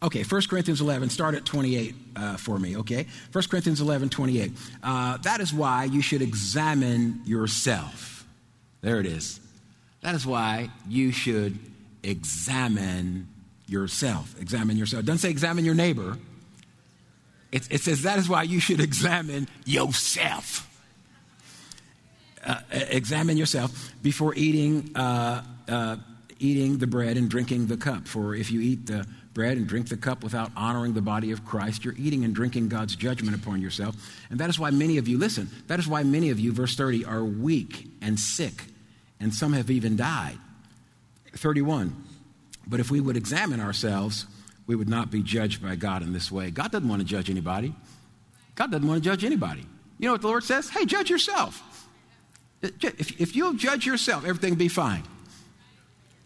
Okay, 0.00 0.22
1 0.22 0.42
Corinthians 0.48 0.80
11, 0.80 1.10
start 1.10 1.34
at 1.34 1.44
28 1.44 1.94
uh, 2.14 2.36
for 2.36 2.58
me, 2.58 2.76
okay? 2.76 3.06
1 3.32 3.44
Corinthians 3.50 3.80
11, 3.80 4.08
28. 4.08 4.52
Uh, 4.82 5.16
that 5.18 5.40
is 5.40 5.52
why 5.52 5.84
you 5.84 6.00
should 6.00 6.22
examine 6.22 7.20
yourself. 7.26 8.24
There 8.80 9.00
it 9.00 9.06
is. 9.06 9.40
That 10.02 10.14
is 10.14 10.24
why 10.24 10.70
you 10.88 11.10
should 11.10 11.58
examine 12.04 13.28
yourself. 13.66 14.40
Examine 14.40 14.76
yourself. 14.76 15.02
It 15.02 15.06
doesn't 15.06 15.18
say 15.18 15.30
examine 15.30 15.64
your 15.64 15.74
neighbor. 15.74 16.16
It, 17.50 17.68
it 17.70 17.80
says 17.80 18.02
that 18.02 18.18
is 18.18 18.28
why 18.28 18.42
you 18.42 18.60
should 18.60 18.80
examine 18.80 19.48
yourself. 19.64 20.64
Uh, 22.44 22.60
examine 22.70 23.36
yourself 23.36 23.92
before 24.02 24.34
eating, 24.34 24.90
uh, 24.94 25.42
uh, 25.68 25.96
eating 26.38 26.78
the 26.78 26.86
bread 26.86 27.16
and 27.16 27.28
drinking 27.28 27.66
the 27.66 27.76
cup. 27.76 28.06
For 28.06 28.34
if 28.34 28.50
you 28.50 28.60
eat 28.60 28.86
the 28.86 29.06
bread 29.34 29.56
and 29.56 29.66
drink 29.66 29.88
the 29.88 29.96
cup 29.96 30.22
without 30.22 30.50
honoring 30.56 30.94
the 30.94 31.02
body 31.02 31.32
of 31.32 31.44
Christ, 31.44 31.84
you're 31.84 31.96
eating 31.96 32.24
and 32.24 32.34
drinking 32.34 32.68
God's 32.68 32.96
judgment 32.96 33.36
upon 33.36 33.60
yourself. 33.60 33.96
And 34.30 34.38
that 34.40 34.50
is 34.50 34.58
why 34.58 34.70
many 34.70 34.98
of 34.98 35.08
you, 35.08 35.18
listen, 35.18 35.48
that 35.66 35.78
is 35.78 35.88
why 35.88 36.02
many 36.04 36.30
of 36.30 36.38
you, 36.38 36.52
verse 36.52 36.76
30, 36.76 37.04
are 37.04 37.24
weak 37.24 37.88
and 38.00 38.18
sick 38.18 38.64
and 39.20 39.34
some 39.34 39.52
have 39.52 39.70
even 39.70 39.96
died. 39.96 40.38
31. 41.34 41.94
But 42.66 42.80
if 42.80 42.90
we 42.90 43.00
would 43.00 43.16
examine 43.16 43.60
ourselves, 43.60 44.26
we 44.68 44.76
would 44.76 44.88
not 44.88 45.10
be 45.10 45.22
judged 45.22 45.60
by 45.60 45.74
God 45.74 46.02
in 46.02 46.12
this 46.12 46.30
way. 46.30 46.50
God 46.52 46.70
doesn't 46.70 46.88
want 46.88 47.00
to 47.00 47.08
judge 47.08 47.28
anybody. 47.30 47.74
God 48.54 48.70
doesn't 48.70 48.86
want 48.86 49.02
to 49.02 49.10
judge 49.10 49.24
anybody. 49.24 49.64
You 49.98 50.06
know 50.06 50.12
what 50.12 50.20
the 50.20 50.28
Lord 50.28 50.44
says? 50.44 50.68
Hey, 50.68 50.84
judge 50.84 51.10
yourself. 51.10 51.88
If, 52.62 53.20
if 53.20 53.34
you'll 53.34 53.54
judge 53.54 53.86
yourself, 53.86 54.24
everything 54.24 54.50
will 54.50 54.58
be 54.58 54.68
fine. 54.68 55.02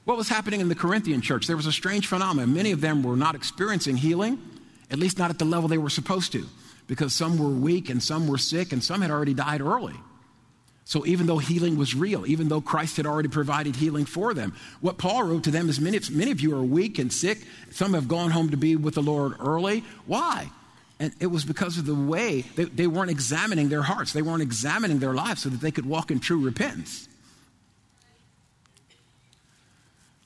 What 0.05 0.17
was 0.17 0.29
happening 0.29 0.61
in 0.61 0.69
the 0.69 0.75
Corinthian 0.75 1.21
church? 1.21 1.47
There 1.47 1.57
was 1.57 1.67
a 1.67 1.73
strange 1.73 2.09
phenomenon. 2.09 2.53
Many 2.53 2.73
of 2.73 2.81
them 2.81 3.05
were 3.05 3.17
not 3.17 3.37
experiencing 3.37 3.97
healing, 3.97 4.43
at 4.91 4.99
least 4.99 5.19
not 5.19 5.31
at 5.31 5.39
the 5.39 5.45
level 5.45 5.69
they 5.69 5.79
were 5.79 5.91
supposed 5.91 6.33
to, 6.33 6.45
because 6.89 7.13
some 7.13 7.39
were 7.39 7.49
weak 7.49 7.91
and 7.91 8.03
some 8.03 8.27
were 8.27 8.39
sick 8.39 8.73
and 8.73 8.83
some 8.83 9.03
had 9.03 9.13
already 9.13 9.35
died 9.35 9.61
early. 9.61 9.95
So 10.85 11.07
even 11.07 11.27
though 11.27 11.39
healing 11.39 11.77
was 11.77 11.95
real, 11.95 12.27
even 12.27 12.49
though 12.49 12.61
Christ 12.61 12.97
had 12.97 13.07
already 13.07 13.29
provided 13.29 13.77
healing 13.77 14.05
for 14.05 14.35
them, 14.35 14.55
what 14.81 14.99
Paul 14.99 15.23
wrote 15.23 15.45
to 15.45 15.51
them 15.51 15.69
is 15.69 15.81
many, 15.81 16.01
many 16.11 16.31
of 16.31 16.41
you 16.41 16.57
are 16.57 16.63
weak 16.63 16.99
and 16.99 17.13
sick. 17.13 17.39
Some 17.71 17.95
have 17.95 18.09
gone 18.09 18.31
home 18.31 18.51
to 18.51 18.57
be 18.57 18.75
with 18.77 18.95
the 18.95 19.03
Lord 19.03 19.35
early. 19.39 19.85
Why? 20.07 20.51
And 20.99 21.13
it 21.21 21.27
was 21.27 21.45
because 21.45 21.79
of 21.79 21.87
the 21.87 21.95
way 21.95 22.43
they, 22.57 22.65
they 22.65 22.87
weren't 22.87 23.11
examining 23.11 23.69
their 23.69 23.83
hearts, 23.83 24.13
they 24.13 24.23
weren't 24.23 24.43
examining 24.43 24.99
their 24.99 25.15
lives 25.15 25.43
so 25.43 25.49
that 25.49 25.61
they 25.61 25.71
could 25.71 25.87
walk 25.87 26.11
in 26.11 26.21
true 26.21 26.45
repentance. 26.45 27.09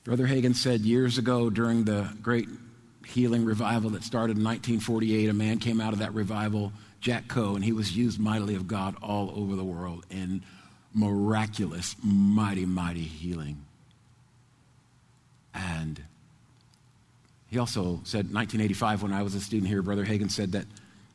Brother 0.03 0.25
Hagin 0.25 0.55
said 0.55 0.81
years 0.81 1.17
ago 1.17 1.49
during 1.49 1.83
the 1.83 2.09
great 2.21 2.47
healing 3.05 3.43
revival 3.43 3.89
that 3.91 4.03
started 4.03 4.37
in 4.37 4.43
1948, 4.43 5.29
a 5.29 5.33
man 5.33 5.59
came 5.59 5.81
out 5.81 5.93
of 5.93 5.99
that 5.99 6.13
revival 6.13 6.71
Jack 6.99 7.27
Coe, 7.27 7.55
and 7.55 7.63
he 7.63 7.71
was 7.71 7.95
used 7.95 8.19
mightily 8.19 8.55
of 8.55 8.67
God 8.67 8.95
all 9.01 9.31
over 9.35 9.55
the 9.55 9.63
world 9.63 10.05
in 10.09 10.43
miraculous, 10.93 11.95
mighty, 12.03 12.65
mighty 12.65 13.03
healing. 13.03 13.63
And 15.53 16.01
he 17.49 17.59
also 17.59 18.01
said, 18.03 18.33
1985, 18.33 19.03
when 19.03 19.13
I 19.13 19.23
was 19.23 19.35
a 19.35 19.39
student 19.39 19.69
here, 19.69 19.81
Brother 19.81 20.05
Hagin 20.05 20.29
said 20.29 20.51
that, 20.53 20.65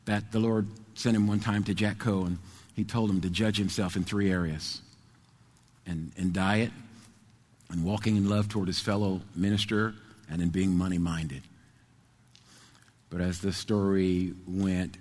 that 0.05 0.31
the 0.31 0.39
Lord 0.39 0.67
sent 0.95 1.15
him 1.15 1.27
one 1.27 1.39
time 1.39 1.63
to 1.65 1.73
Jack 1.73 1.99
Coe, 1.99 2.25
and 2.25 2.37
he 2.75 2.83
told 2.83 3.09
him 3.09 3.21
to 3.21 3.29
judge 3.29 3.57
himself 3.57 3.95
in 3.95 4.03
three 4.03 4.31
areas 4.31 4.81
in, 5.85 6.11
in 6.17 6.31
diet, 6.31 6.71
and 7.69 7.83
walking 7.83 8.15
in 8.15 8.29
love 8.29 8.49
toward 8.49 8.67
his 8.67 8.79
fellow 8.79 9.21
minister, 9.35 9.93
and 10.29 10.41
in 10.41 10.49
being 10.49 10.75
money 10.75 10.97
minded. 10.97 11.41
But 13.09 13.21
as 13.21 13.39
the 13.39 13.53
story 13.53 14.33
went, 14.47 14.97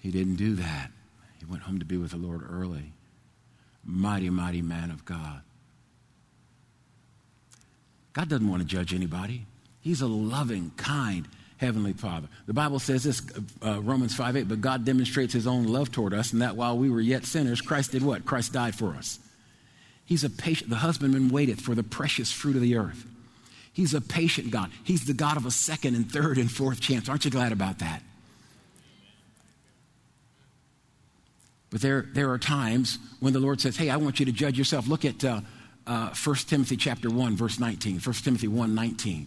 he 0.00 0.10
didn't 0.10 0.36
do 0.36 0.54
that. 0.56 0.90
He 1.38 1.44
went 1.44 1.62
home 1.62 1.78
to 1.78 1.84
be 1.84 1.96
with 1.96 2.10
the 2.10 2.16
Lord 2.16 2.42
early. 2.48 2.92
Mighty, 3.84 4.30
mighty 4.30 4.62
man 4.62 4.90
of 4.90 5.04
God. 5.04 5.42
God 8.12 8.28
doesn't 8.28 8.48
want 8.48 8.62
to 8.62 8.68
judge 8.68 8.92
anybody. 8.92 9.46
He's 9.80 10.00
a 10.00 10.06
loving, 10.06 10.72
kind, 10.76 11.28
heavenly 11.58 11.92
Father. 11.92 12.28
The 12.46 12.54
Bible 12.54 12.78
says 12.78 13.04
this, 13.04 13.22
uh, 13.64 13.80
Romans 13.80 14.14
5 14.14 14.36
8, 14.36 14.48
but 14.48 14.60
God 14.60 14.84
demonstrates 14.84 15.32
his 15.32 15.46
own 15.46 15.64
love 15.64 15.92
toward 15.92 16.12
us, 16.12 16.32
and 16.32 16.42
that 16.42 16.56
while 16.56 16.76
we 16.76 16.90
were 16.90 17.00
yet 17.00 17.24
sinners, 17.24 17.60
Christ 17.60 17.92
did 17.92 18.02
what? 18.02 18.24
Christ 18.24 18.52
died 18.52 18.74
for 18.74 18.94
us. 18.94 19.18
He's 20.04 20.24
a 20.24 20.30
patient, 20.30 20.70
the 20.70 20.76
husbandman 20.76 21.28
waiteth 21.28 21.60
for 21.60 21.74
the 21.74 21.82
precious 21.82 22.32
fruit 22.32 22.56
of 22.56 22.62
the 22.62 22.76
earth. 22.76 23.04
He's 23.72 23.94
a 23.94 24.00
patient 24.00 24.50
God. 24.50 24.70
He's 24.82 25.04
the 25.04 25.14
God 25.14 25.36
of 25.36 25.46
a 25.46 25.50
second 25.50 25.94
and 25.94 26.10
third 26.10 26.38
and 26.38 26.50
fourth 26.50 26.80
chance. 26.80 27.08
Aren't 27.08 27.24
you 27.24 27.30
glad 27.30 27.52
about 27.52 27.78
that? 27.78 28.02
But 31.70 31.80
there, 31.82 32.06
there 32.12 32.30
are 32.30 32.38
times 32.38 32.98
when 33.20 33.32
the 33.32 33.40
Lord 33.40 33.60
says, 33.60 33.76
Hey, 33.76 33.90
I 33.90 33.96
want 33.96 34.20
you 34.20 34.26
to 34.26 34.32
judge 34.32 34.56
yourself. 34.56 34.88
Look 34.88 35.04
at 35.04 35.24
uh, 35.24 35.40
uh, 35.86 36.14
1 36.14 36.36
Timothy 36.36 36.76
chapter 36.76 37.10
1, 37.10 37.36
verse 37.36 37.58
19. 37.58 38.00
1 38.00 38.14
Timothy 38.16 38.48
1, 38.48 38.74
19. 38.74 39.26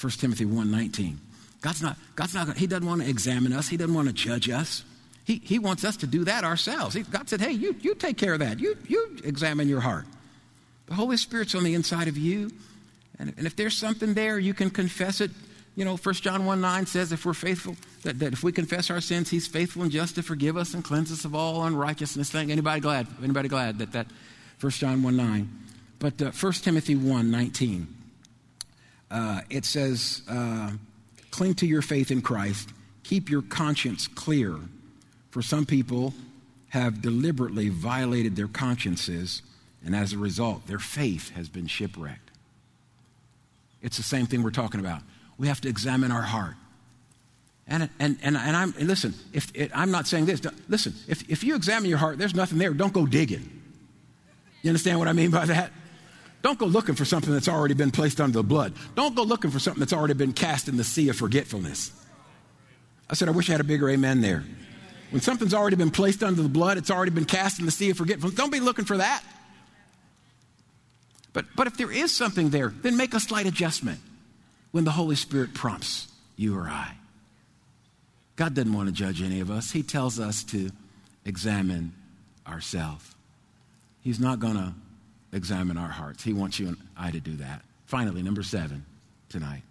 1 0.00 0.12
Timothy 0.12 0.44
1, 0.44 0.70
19. 0.70 1.20
God's 1.60 1.82
not, 1.82 1.96
God's 2.14 2.34
not, 2.34 2.56
He 2.56 2.66
doesn't 2.66 2.86
want 2.86 3.02
to 3.02 3.08
examine 3.08 3.52
us. 3.52 3.68
He 3.68 3.76
doesn't 3.76 3.94
want 3.94 4.08
to 4.08 4.14
judge 4.14 4.48
us. 4.48 4.84
He, 5.24 5.40
he 5.42 5.58
wants 5.58 5.84
us 5.84 5.96
to 5.98 6.06
do 6.06 6.24
that 6.24 6.44
ourselves. 6.44 6.94
He, 6.94 7.02
God 7.02 7.28
said, 7.28 7.40
Hey, 7.40 7.52
you, 7.52 7.74
you 7.80 7.94
take 7.94 8.18
care 8.18 8.34
of 8.34 8.40
that. 8.40 8.60
You, 8.60 8.76
you 8.86 9.18
examine 9.24 9.68
your 9.68 9.80
heart. 9.80 10.04
The 10.86 10.94
Holy 10.94 11.16
Spirit's 11.16 11.54
on 11.54 11.64
the 11.64 11.74
inside 11.74 12.08
of 12.08 12.18
you. 12.18 12.50
And, 13.18 13.32
and 13.36 13.46
if 13.46 13.56
there's 13.56 13.76
something 13.76 14.14
there, 14.14 14.38
you 14.38 14.54
can 14.54 14.70
confess 14.70 15.20
it 15.20 15.30
you 15.76 15.84
know, 15.84 15.96
1 15.96 16.14
John 16.16 16.46
1 16.46 16.60
9 16.60 16.86
says 16.86 17.12
if 17.12 17.26
we're 17.26 17.34
faithful, 17.34 17.76
that, 18.02 18.18
that 18.20 18.32
if 18.32 18.42
we 18.42 18.52
confess 18.52 18.90
our 18.90 19.00
sins, 19.00 19.30
he's 19.30 19.46
faithful 19.46 19.82
and 19.82 19.90
just 19.90 20.14
to 20.14 20.22
forgive 20.22 20.56
us 20.56 20.74
and 20.74 20.84
cleanse 20.84 21.10
us 21.10 21.24
of 21.24 21.34
all 21.34 21.64
unrighteousness. 21.64 22.30
Thank 22.30 22.50
Anybody 22.50 22.80
glad? 22.80 23.06
Anybody 23.22 23.48
glad 23.48 23.78
that 23.78 23.92
that 23.92 24.06
1 24.60 24.70
John 24.72 25.02
1 25.02 25.16
9? 25.16 25.58
But 25.98 26.22
uh, 26.22 26.30
1 26.30 26.52
Timothy 26.54 26.94
1 26.94 27.30
19, 27.30 27.88
uh, 29.10 29.40
it 29.50 29.64
says, 29.64 30.22
uh, 30.28 30.72
cling 31.30 31.54
to 31.54 31.66
your 31.66 31.82
faith 31.82 32.10
in 32.10 32.22
Christ, 32.22 32.70
keep 33.02 33.28
your 33.28 33.42
conscience 33.42 34.06
clear. 34.06 34.56
For 35.30 35.42
some 35.42 35.66
people 35.66 36.14
have 36.68 37.02
deliberately 37.02 37.68
violated 37.68 38.36
their 38.36 38.46
consciences, 38.46 39.42
and 39.84 39.96
as 39.96 40.12
a 40.12 40.18
result, 40.18 40.68
their 40.68 40.78
faith 40.78 41.30
has 41.30 41.48
been 41.48 41.66
shipwrecked. 41.66 42.30
It's 43.82 43.96
the 43.96 44.04
same 44.04 44.26
thing 44.26 44.44
we're 44.44 44.50
talking 44.50 44.78
about 44.78 45.02
we 45.38 45.48
have 45.48 45.60
to 45.62 45.68
examine 45.68 46.10
our 46.10 46.22
heart. 46.22 46.54
And, 47.66 47.88
and, 47.98 48.18
and, 48.22 48.36
and 48.36 48.56
I'm, 48.56 48.74
and 48.78 48.86
listen, 48.86 49.14
if, 49.32 49.50
it, 49.54 49.70
I'm 49.74 49.90
not 49.90 50.06
saying 50.06 50.26
this. 50.26 50.42
Listen, 50.68 50.94
if, 51.08 51.28
if 51.30 51.42
you 51.42 51.54
examine 51.56 51.88
your 51.88 51.98
heart, 51.98 52.18
there's 52.18 52.34
nothing 52.34 52.58
there, 52.58 52.74
don't 52.74 52.92
go 52.92 53.06
digging. 53.06 53.62
You 54.62 54.70
understand 54.70 54.98
what 54.98 55.08
I 55.08 55.12
mean 55.12 55.30
by 55.30 55.46
that? 55.46 55.72
Don't 56.42 56.58
go 56.58 56.66
looking 56.66 56.94
for 56.94 57.06
something 57.06 57.32
that's 57.32 57.48
already 57.48 57.72
been 57.72 57.90
placed 57.90 58.20
under 58.20 58.34
the 58.34 58.42
blood. 58.42 58.74
Don't 58.94 59.14
go 59.14 59.22
looking 59.22 59.50
for 59.50 59.58
something 59.58 59.80
that's 59.80 59.94
already 59.94 60.12
been 60.12 60.34
cast 60.34 60.68
in 60.68 60.76
the 60.76 60.84
sea 60.84 61.08
of 61.08 61.16
forgetfulness. 61.16 61.90
I 63.08 63.14
said, 63.14 63.28
I 63.28 63.30
wish 63.30 63.48
I 63.48 63.52
had 63.52 63.62
a 63.62 63.64
bigger 63.64 63.88
amen 63.88 64.20
there. 64.20 64.44
When 65.10 65.22
something's 65.22 65.54
already 65.54 65.76
been 65.76 65.90
placed 65.90 66.22
under 66.22 66.42
the 66.42 66.48
blood, 66.48 66.76
it's 66.76 66.90
already 66.90 67.12
been 67.12 67.24
cast 67.24 67.60
in 67.60 67.66
the 67.66 67.70
sea 67.70 67.90
of 67.90 67.96
forgetfulness. 67.96 68.36
Don't 68.36 68.52
be 68.52 68.60
looking 68.60 68.84
for 68.84 68.98
that. 68.98 69.22
But, 71.32 71.46
but 71.56 71.66
if 71.66 71.78
there 71.78 71.90
is 71.90 72.14
something 72.14 72.50
there, 72.50 72.68
then 72.68 72.96
make 72.96 73.14
a 73.14 73.20
slight 73.20 73.46
adjustment 73.46 74.00
when 74.74 74.82
the 74.82 74.90
Holy 74.90 75.14
Spirit 75.14 75.54
prompts 75.54 76.08
you 76.34 76.58
or 76.58 76.62
I. 76.62 76.96
God 78.34 78.54
doesn't 78.54 78.72
want 78.72 78.88
to 78.88 78.92
judge 78.92 79.22
any 79.22 79.38
of 79.38 79.48
us. 79.48 79.70
He 79.70 79.84
tells 79.84 80.18
us 80.18 80.42
to 80.46 80.68
examine 81.24 81.92
ourselves. 82.44 83.14
He's 84.02 84.18
not 84.18 84.40
going 84.40 84.56
to 84.56 84.74
examine 85.32 85.76
our 85.76 85.90
hearts. 85.90 86.24
He 86.24 86.32
wants 86.32 86.58
you 86.58 86.66
and 86.66 86.76
I 86.96 87.12
to 87.12 87.20
do 87.20 87.36
that. 87.36 87.62
Finally, 87.86 88.24
number 88.24 88.42
seven 88.42 88.84
tonight. 89.28 89.62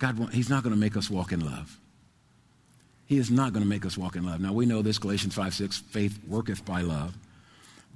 God, 0.00 0.30
He's 0.32 0.50
not 0.50 0.64
going 0.64 0.74
to 0.74 0.80
make 0.80 0.96
us 0.96 1.08
walk 1.08 1.30
in 1.30 1.38
love. 1.38 1.78
He 3.06 3.18
is 3.18 3.30
not 3.30 3.52
going 3.52 3.62
to 3.62 3.68
make 3.68 3.86
us 3.86 3.96
walk 3.96 4.16
in 4.16 4.26
love. 4.26 4.40
Now, 4.40 4.52
we 4.52 4.66
know 4.66 4.82
this, 4.82 4.98
Galatians 4.98 5.36
5 5.36 5.54
6, 5.54 5.78
faith 5.78 6.18
worketh 6.26 6.64
by 6.64 6.80
love. 6.80 7.16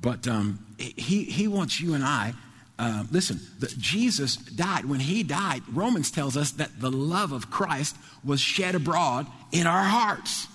But 0.01 0.29
um, 0.29 0.65
he, 0.79 1.25
he 1.25 1.49
wants 1.49 1.81
you 1.81 1.95
and 1.95 2.05
I 2.05 2.33
uh, 2.79 3.05
listen, 3.11 3.41
the, 3.59 3.69
Jesus 3.79 4.37
died. 4.37 4.85
When 4.85 5.01
he 5.01 5.23
died, 5.23 5.63
Romans 5.73 6.11
tells 6.11 6.37
us 6.37 6.53
that 6.53 6.81
the 6.81 6.91
love 6.91 7.33
of 7.33 7.51
Christ 7.51 7.97
was 8.25 8.41
shed 8.41 8.75
abroad 8.75 9.27
in 9.53 9.67
our 9.67 9.85
hearts. 9.85 10.49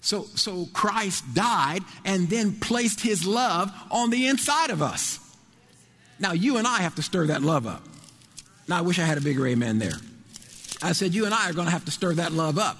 So, 0.00 0.24
so 0.34 0.66
Christ 0.72 1.34
died 1.34 1.82
and 2.04 2.28
then 2.28 2.58
placed 2.58 3.00
his 3.00 3.26
love 3.26 3.72
on 3.90 4.10
the 4.10 4.26
inside 4.26 4.70
of 4.70 4.82
us. 4.82 5.18
Now, 6.18 6.32
you 6.32 6.56
and 6.56 6.66
I 6.66 6.78
have 6.82 6.94
to 6.96 7.02
stir 7.02 7.26
that 7.26 7.42
love 7.42 7.66
up. 7.66 7.82
Now, 8.68 8.78
I 8.78 8.80
wish 8.82 8.98
I 8.98 9.02
had 9.04 9.18
a 9.18 9.20
bigger 9.20 9.46
amen 9.46 9.78
there. 9.78 9.96
I 10.82 10.92
said, 10.92 11.14
You 11.14 11.24
and 11.24 11.34
I 11.34 11.48
are 11.48 11.52
going 11.52 11.66
to 11.66 11.72
have 11.72 11.84
to 11.84 11.90
stir 11.90 12.14
that 12.14 12.32
love 12.32 12.58
up. 12.58 12.78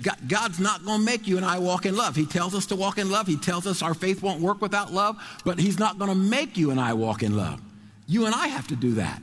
God, 0.00 0.16
God's 0.26 0.58
not 0.58 0.84
going 0.84 1.00
to 1.00 1.04
make 1.04 1.28
you 1.28 1.36
and 1.36 1.46
I 1.46 1.58
walk 1.58 1.86
in 1.86 1.96
love. 1.96 2.16
He 2.16 2.26
tells 2.26 2.54
us 2.54 2.66
to 2.66 2.76
walk 2.76 2.98
in 2.98 3.10
love. 3.10 3.26
He 3.26 3.36
tells 3.36 3.66
us 3.66 3.82
our 3.82 3.94
faith 3.94 4.22
won't 4.22 4.40
work 4.40 4.60
without 4.60 4.92
love, 4.92 5.16
but 5.44 5.58
He's 5.58 5.78
not 5.78 5.98
going 5.98 6.10
to 6.10 6.16
make 6.16 6.56
you 6.56 6.70
and 6.70 6.80
I 6.80 6.94
walk 6.94 7.22
in 7.22 7.36
love. 7.36 7.60
You 8.06 8.26
and 8.26 8.34
I 8.34 8.48
have 8.48 8.68
to 8.68 8.76
do 8.76 8.94
that. 8.94 9.22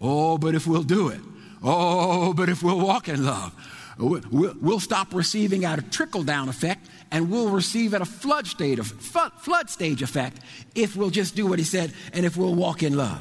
Oh, 0.00 0.38
but 0.38 0.54
if 0.54 0.66
we'll 0.66 0.82
do 0.82 1.08
it. 1.08 1.20
Oh, 1.62 2.32
but 2.32 2.48
if 2.48 2.62
we'll 2.62 2.80
walk 2.80 3.08
in 3.08 3.24
love. 3.24 3.52
We'll 3.98 4.78
stop 4.78 5.12
receiving 5.12 5.64
at 5.64 5.78
a 5.78 5.82
trickle 5.82 6.22
down 6.22 6.48
effect 6.48 6.86
and 7.10 7.30
we'll 7.30 7.50
receive 7.50 7.94
at 7.94 8.00
a 8.00 8.04
flood 8.04 8.46
stage, 8.46 8.78
flood 8.80 9.70
stage 9.70 10.02
effect 10.02 10.38
if 10.76 10.94
we'll 10.94 11.10
just 11.10 11.34
do 11.34 11.46
what 11.46 11.58
he 11.58 11.64
said 11.64 11.92
and 12.12 12.24
if 12.24 12.36
we'll 12.36 12.54
walk 12.54 12.82
in 12.84 12.96
love. 12.96 13.20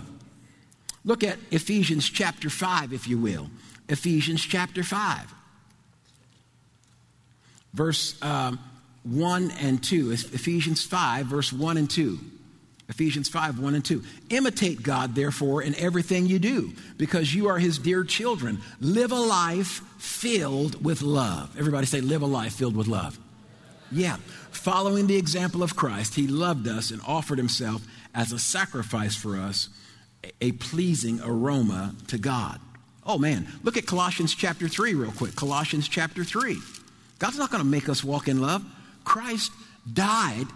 Look 1.04 1.24
at 1.24 1.40
Ephesians 1.52 2.08
chapter 2.08 2.50
5, 2.50 2.94
if 2.94 3.08
you 3.08 3.18
will. 3.18 3.50
Ephesians 3.90 4.42
chapter 4.42 4.84
5, 4.84 5.34
verse 7.74 8.22
um, 8.22 8.60
1 9.04 9.52
and 9.62 9.82
2. 9.82 10.12
Ephesians 10.12 10.84
5, 10.84 11.26
verse 11.26 11.54
1 11.54 11.78
and 11.78 11.90
2. 11.90 12.20
Ephesians 12.90 13.28
5, 13.28 13.60
1 13.60 13.76
and 13.76 13.84
2. 13.84 14.02
Imitate 14.30 14.82
God, 14.82 15.14
therefore, 15.14 15.62
in 15.62 15.76
everything 15.76 16.26
you 16.26 16.40
do, 16.40 16.74
because 16.98 17.34
you 17.34 17.50
are 17.50 17.60
his 17.60 17.78
dear 17.78 18.04
children. 18.04 18.60
Live 18.80 19.12
a 19.12 19.16
life 19.16 19.82
filled 19.98 20.84
with 20.84 21.02
love. 21.02 21.54
Everybody 21.60 21.86
say, 21.86 22.00
live 22.00 22.22
a 22.22 22.28
life 22.28 22.54
filled 22.54 22.78
with 22.78 22.88
love. 22.88 23.20
Yeah. 23.92 24.18
Following 24.52 25.08
the 25.08 25.18
example 25.18 25.64
of 25.64 25.76
Christ, 25.76 26.16
he 26.16 26.28
loved 26.28 26.68
us 26.68 26.92
and 26.92 27.02
offered 27.06 27.38
himself 27.38 27.86
as 28.16 28.32
a 28.32 28.40
sacrifice 28.40 29.16
for 29.16 29.38
us, 29.38 29.70
a 30.42 30.54
pleasing 30.54 31.20
aroma 31.24 31.94
to 32.08 32.18
God. 32.18 32.60
Oh 33.06 33.18
man, 33.18 33.48
look 33.64 33.78
at 33.78 33.86
Colossians 33.86 34.34
chapter 34.34 34.68
3 34.68 34.94
real 34.94 35.12
quick. 35.12 35.36
Colossians 35.36 35.88
chapter 35.88 36.24
3. 36.24 36.58
God's 37.20 37.38
not 37.38 37.52
going 37.52 37.64
to 37.64 37.70
make 37.70 37.88
us 37.88 38.04
walk 38.04 38.28
in 38.28 38.42
love. 38.42 38.66
Christ 39.06 39.52
died 39.92 40.48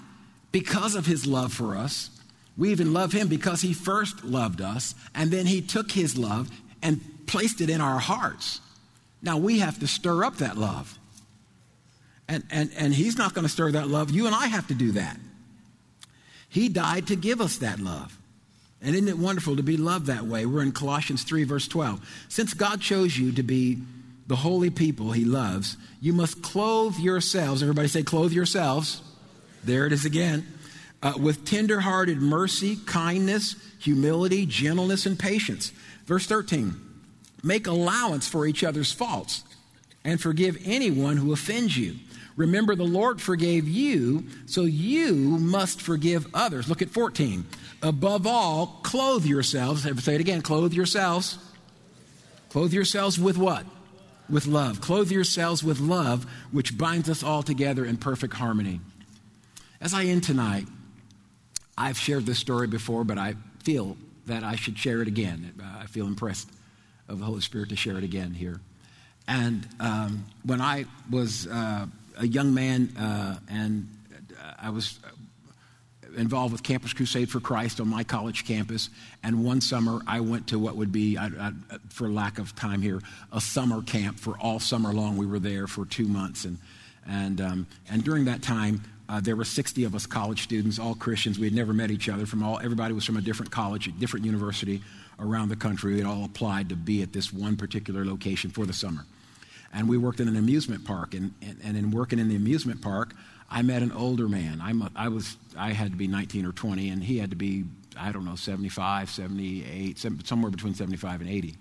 because 0.52 0.96
of 0.96 1.06
his 1.06 1.26
love 1.26 1.54
for 1.54 1.78
us 1.78 2.10
we 2.58 2.72
even 2.72 2.94
love 2.94 3.12
him 3.12 3.28
because 3.28 3.62
he 3.62 3.74
first 3.74 4.24
loved 4.24 4.62
us, 4.62 4.96
and 5.16 5.32
then 5.32 5.46
he 5.46 5.62
took 5.62 5.92
his 5.92 6.18
love 6.18 6.50
and 6.82 7.02
placed 7.28 7.62
it 7.62 7.70
in 7.70 7.82
our 7.82 8.00
hearts. 8.00 8.60
Now 9.22 9.38
we 9.38 9.60
have 9.60 9.80
to 9.80 9.88
stir 9.88 10.24
up 10.24 10.38
that 10.38 10.58
love. 10.58 10.98
And, 12.28 12.44
and, 12.50 12.72
and 12.78 12.94
he's 12.94 13.18
not 13.18 13.34
going 13.34 13.44
to 13.44 13.50
stir 13.50 13.72
that 13.74 13.88
love. 13.88 14.12
You 14.12 14.26
and 14.26 14.36
I 14.36 14.48
have 14.48 14.68
to 14.68 14.74
do 14.74 14.94
that. 14.94 15.18
He 16.50 16.70
died 16.70 17.08
to 17.08 17.16
give 17.16 17.42
us 17.42 17.58
that 17.58 17.80
love. 17.80 18.18
And 18.82 18.96
isn't 18.96 19.08
it 19.08 19.18
wonderful 19.18 19.56
to 19.58 19.64
be 19.64 19.78
loved 19.78 20.08
that 20.08 20.24
way? 20.24 20.46
We're 20.46 20.64
in 20.64 20.72
Colossians 20.72 21.24
3, 21.24 21.44
verse 21.44 21.68
12. 21.68 22.26
Since 22.30 22.54
God 22.54 22.82
chose 22.82 23.18
you 23.18 23.32
to 23.34 23.44
be 23.44 23.80
the 24.28 24.36
holy 24.36 24.70
people 24.70 25.12
he 25.12 25.24
loves, 25.24 25.78
you 26.00 26.14
must 26.14 26.42
clothe 26.42 26.98
yourselves. 26.98 27.62
Everybody 27.62 27.88
say, 27.88 28.02
clothe 28.02 28.32
yourselves. 28.32 29.02
There 29.64 29.86
it 29.86 29.94
is 29.94 30.06
again 30.06 30.48
uh, 31.04 31.14
with 31.20 31.46
tenderhearted 31.46 32.22
mercy, 32.22 32.78
kindness, 32.86 33.56
humility, 33.80 34.46
gentleness, 34.46 35.06
and 35.06 35.18
patience. 35.18 35.72
Verse 36.06 36.26
13 36.26 36.76
make 37.44 37.66
allowance 37.66 38.28
for 38.28 38.46
each 38.46 38.64
other's 38.64 38.92
faults 38.92 39.44
and 40.04 40.22
forgive 40.22 40.58
anyone 40.64 41.18
who 41.18 41.34
offends 41.34 41.76
you. 41.76 41.96
Remember, 42.36 42.76
the 42.76 42.84
Lord 42.84 43.22
forgave 43.22 43.68
you, 43.68 44.26
so 44.46 44.62
you 44.64 45.14
must 45.14 45.82
forgive 45.82 46.28
others. 46.34 46.70
Look 46.70 46.82
at 46.82 46.90
14. 46.90 47.46
Above 47.84 48.26
all, 48.26 48.80
clothe 48.84 49.26
yourselves. 49.26 49.84
Say 50.04 50.16
it 50.16 50.22
again 50.22 50.42
clothe 50.42 50.74
yourselves. 50.74 51.38
Clothe 52.50 52.74
yourselves 52.74 53.20
with 53.20 53.38
what? 53.38 53.66
With 54.30 54.46
love. 54.46 54.82
Clothe 54.82 55.12
yourselves 55.12 55.64
with 55.64 55.80
love, 55.80 56.26
which 56.52 56.78
binds 56.78 57.10
us 57.10 57.24
all 57.24 57.44
together 57.44 57.86
in 57.86 57.98
perfect 57.98 58.34
harmony. 58.34 58.80
As 59.80 59.94
I 59.94 60.06
end 60.06 60.24
tonight, 60.24 60.68
I've 61.78 61.98
shared 61.98 62.26
this 62.26 62.40
story 62.40 62.68
before, 62.68 63.04
but 63.04 63.18
I 63.18 63.36
feel 63.64 63.98
that 64.28 64.44
I 64.44 64.56
should 64.56 64.78
share 64.78 65.02
it 65.02 65.08
again. 65.08 65.54
I 65.80 65.86
feel 65.86 66.06
impressed 66.06 66.50
of 67.08 67.20
the 67.20 67.26
Holy 67.26 67.42
Spirit 67.42 67.70
to 67.70 67.76
share 67.76 67.98
it 67.98 68.04
again 68.04 68.34
here. 68.34 68.60
And 69.28 69.68
um, 69.80 70.26
when 70.44 70.62
I 70.62 70.86
was 71.10 71.48
uh, 71.48 71.86
a 72.18 72.28
young 72.28 72.54
man 72.54 72.96
uh, 72.98 73.38
and 73.50 73.88
I 74.60 74.70
was 74.70 75.00
involved 76.18 76.52
with 76.52 76.64
Campus 76.64 76.94
Crusade 76.94 77.30
for 77.30 77.40
Christ 77.40 77.80
on 77.80 77.88
my 77.88 78.04
college 78.04 78.46
campus. 78.46 78.90
And 79.24 79.44
one 79.44 79.62
summer, 79.62 80.02
I 80.08 80.20
went 80.20 80.48
to 80.48 80.60
what 80.60 80.76
would 80.76 80.92
be, 80.92 81.18
I, 81.18 81.28
I, 81.28 81.52
for 81.90 82.10
lack 82.10 82.40
of 82.40 82.56
time 82.56 82.82
here, 82.82 83.02
a 83.32 83.42
summer 83.42 83.82
camp 83.82 84.20
for 84.20 84.38
all 84.40 84.60
summer 84.60 84.94
long. 84.94 85.18
We 85.18 85.26
were 85.26 85.40
there 85.40 85.68
for 85.68 85.86
two 85.86 86.08
months. 86.08 86.46
And, 86.46 86.58
and, 87.08 87.42
um, 87.42 87.68
and 87.90 88.04
during 88.04 88.26
that 88.26 88.42
time, 88.42 88.84
uh, 89.12 89.19
there 89.19 89.36
were 89.36 89.43
60 89.43 89.84
of 89.84 89.93
us 89.93 90.06
college 90.08 90.41
students, 90.41 90.80
all 90.80 90.95
Christians. 90.95 91.38
We 91.38 91.45
had 91.45 91.54
never 91.54 91.74
met 91.74 91.91
each 91.91 92.10
other. 92.10 92.26
From 92.26 92.41
all, 92.41 92.60
everybody 92.60 92.93
was 92.93 93.06
from 93.06 93.17
a 93.17 93.21
different 93.21 93.52
college, 93.52 93.88
a 93.88 93.91
different 93.91 94.26
university 94.26 94.82
around 95.19 95.50
the 95.50 95.56
country. 95.56 95.93
We 95.93 96.00
had 96.00 96.08
all 96.08 96.26
applied 96.26 96.69
to 96.69 96.76
be 96.76 97.04
at 97.04 97.13
this 97.13 97.32
one 97.32 97.58
particular 97.58 98.06
location 98.06 98.50
for 98.50 98.65
the 98.65 98.74
summer 98.74 99.06
and 99.74 99.88
we 99.88 99.97
worked 99.97 100.19
in 100.19 100.28
an 100.28 100.36
amusement 100.36 100.86
park. 100.86 101.13
And, 101.13 101.34
and, 101.41 101.58
and 101.63 101.78
in 101.78 101.91
working 101.91 102.19
in 102.19 102.28
the 102.28 102.36
amusement 102.36 102.82
park, 102.82 103.13
I 103.50 103.62
met 103.62 103.82
an 103.82 103.91
older 103.91 104.28
man. 104.28 104.60
I'm 104.62 104.82
a, 104.82 104.91
I, 104.95 105.08
was, 105.10 105.38
I 105.58 105.71
had 105.71 105.91
to 105.91 105.97
be 105.97 106.08
19 106.08 106.45
or 106.45 106.52
20, 106.52 106.89
and 106.89 107.04
he 107.04 107.17
had 107.17 107.30
to 107.32 107.36
be, 107.36 107.65
I 107.97 108.12
don't 108.12 108.26
know, 108.26 108.36
75, 108.36 109.10
78, 109.10 109.97
somewhere 110.26 110.52
between 110.52 110.74
75 110.74 111.21
and 111.21 111.30
80. 111.30 111.56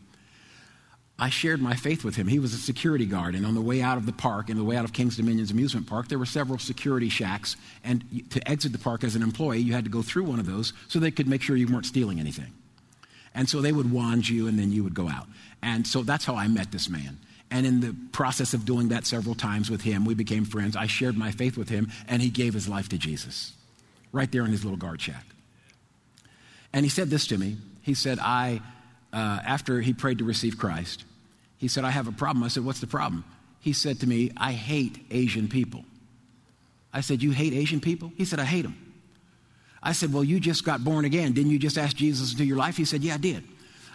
I 1.21 1.29
shared 1.29 1.61
my 1.61 1.77
faith 1.77 2.03
with 2.03 2.17
him. 2.17 2.27
He 2.27 2.39
was 2.39 2.55
a 2.55 2.57
security 2.57 3.05
guard, 3.05 3.35
and 3.35 3.45
on 3.45 3.55
the 3.55 3.61
way 3.61 3.83
out 3.83 3.99
of 3.99 4.07
the 4.07 4.13
park, 4.13 4.49
and 4.49 4.59
the 4.59 4.65
way 4.65 4.75
out 4.77 4.87
of 4.87 4.95
Kings 4.95 5.19
Dominion's 5.19 5.51
amusement 5.51 5.87
park, 5.87 6.09
there 6.09 6.19
were 6.19 6.25
several 6.25 6.59
security 6.59 7.11
shacks. 7.11 7.57
And 7.85 8.25
to 8.31 8.51
exit 8.51 8.73
the 8.73 8.79
park 8.79 9.05
as 9.05 9.17
an 9.17 9.23
employee, 9.23 9.59
you 9.59 9.75
had 9.75 9.85
to 9.85 9.91
go 9.91 10.01
through 10.01 10.25
one 10.25 10.41
of 10.41 10.47
those 10.47 10.73
so 10.89 10.99
they 10.99 11.11
could 11.11 11.29
make 11.29 11.43
sure 11.43 11.57
you 11.57 11.69
weren't 11.69 11.85
stealing 11.85 12.21
anything. 12.21 12.51
And 13.35 13.51
so 13.51 13.61
they 13.61 13.71
would 13.71 13.93
wand 13.93 14.31
you, 14.31 14.49
and 14.49 14.59
then 14.59 14.73
you 14.73 14.83
would 14.83 14.95
go 14.95 15.11
out. 15.11 15.27
And 15.61 15.87
so 15.87 16.03
that's 16.03 16.25
how 16.25 16.37
I 16.37 16.49
met 16.49 16.73
this 16.73 16.89
man. 16.89 17.19
And 17.51 17.67
in 17.67 17.81
the 17.81 17.95
process 18.13 18.55
of 18.55 18.65
doing 18.65 18.89
that 18.89 19.07
several 19.07 19.35
times 19.35 19.71
with 19.71 19.83
him, 19.83 20.07
we 20.07 20.15
became 20.15 20.47
friends. 20.47 20.75
I 20.75 20.87
shared 20.87 21.19
my 21.19 21.33
faith 21.33 21.59
with 21.59 21.69
him, 21.69 21.91
and 22.09 22.23
he 22.23 22.31
gave 22.31 22.55
his 22.55 22.67
life 22.67 22.89
to 22.89 22.99
Jesus 22.99 23.53
right 24.11 24.33
there 24.33 24.47
in 24.47 24.53
his 24.53 24.65
little 24.65 24.79
guard 24.79 25.03
shack. 25.03 25.27
And 26.73 26.83
he 26.83 26.89
said 26.89 27.11
this 27.11 27.27
to 27.27 27.37
me. 27.37 27.59
He 27.83 27.93
said, 27.93 28.19
I, 28.21 28.63
uh, 29.13 29.41
after 29.45 29.83
he 29.83 29.93
prayed 29.93 30.19
to 30.19 30.25
receive 30.25 30.57
Christ, 30.57 31.05
he 31.61 31.69
said, 31.69 31.85
I 31.85 31.91
have 31.91 32.09
a 32.09 32.13
problem. 32.13 32.43
I 32.43 32.49
said, 32.49 32.65
What's 32.65 32.81
the 32.81 32.87
problem? 32.87 33.23
He 33.61 33.75
said 33.75 34.01
to 34.01 34.07
me, 34.07 34.33
I 34.37 34.53
hate 34.53 34.99
Asian 35.11 35.47
people. 35.47 35.85
I 36.93 37.03
said, 37.03 37.23
You 37.23 37.31
hate 37.31 37.53
Asian 37.53 37.81
people? 37.81 38.11
He 38.17 38.25
said, 38.25 38.41
I 38.41 38.45
hate 38.45 38.63
them. 38.63 38.95
I 39.83 39.93
said, 39.93 40.13
Well, 40.13 40.25
you 40.25 40.41
just 40.41 40.65
got 40.65 40.83
born 40.83 41.05
again. 41.05 41.33
Didn't 41.33 41.53
you 41.53 41.59
just 41.59 41.77
ask 41.77 41.95
Jesus 41.95 42.33
into 42.33 42.45
your 42.45 42.57
life? 42.57 42.79
He 42.79 42.87
said, 42.87 43.03
Yeah, 43.03 43.15
I 43.15 43.19
did. 43.19 43.45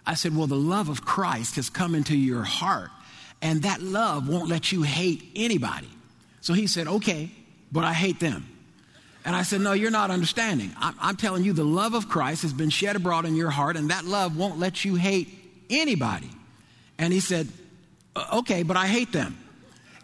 I 0.05 0.13
said, 0.13 0.37
Well, 0.37 0.45
the 0.45 0.55
love 0.55 0.89
of 0.89 1.03
Christ 1.03 1.55
has 1.55 1.71
come 1.71 1.95
into 1.95 2.15
your 2.15 2.43
heart 2.43 2.91
and 3.41 3.63
that 3.63 3.81
love 3.81 4.29
won't 4.29 4.47
let 4.47 4.71
you 4.71 4.83
hate 4.83 5.23
anybody. 5.35 5.89
So 6.41 6.53
he 6.53 6.67
said, 6.67 6.87
Okay, 6.87 7.31
but 7.71 7.83
I 7.83 7.93
hate 7.93 8.19
them. 8.19 8.47
And 9.25 9.35
I 9.35 9.41
said, 9.41 9.61
No, 9.61 9.73
you're 9.73 9.91
not 9.91 10.11
understanding. 10.11 10.71
I'm, 10.77 10.95
I'm, 11.01 11.15
telling 11.15 11.43
you, 11.43 11.53
the 11.53 11.63
love 11.63 11.95
of 11.95 12.07
Christ 12.07 12.43
has 12.43 12.53
been 12.53 12.69
shed 12.69 12.95
abroad 12.95 13.25
in 13.25 13.35
your 13.35 13.49
heart, 13.49 13.75
and 13.75 13.89
that 13.89 14.05
love 14.05 14.37
won't 14.37 14.59
let 14.59 14.85
you 14.85 14.95
hate 14.95 15.29
anybody. 15.69 16.29
And 16.97 17.13
he 17.13 17.19
said, 17.19 17.47
Okay, 18.31 18.63
but 18.63 18.77
I 18.77 18.87
hate 18.87 19.11
them. 19.11 19.37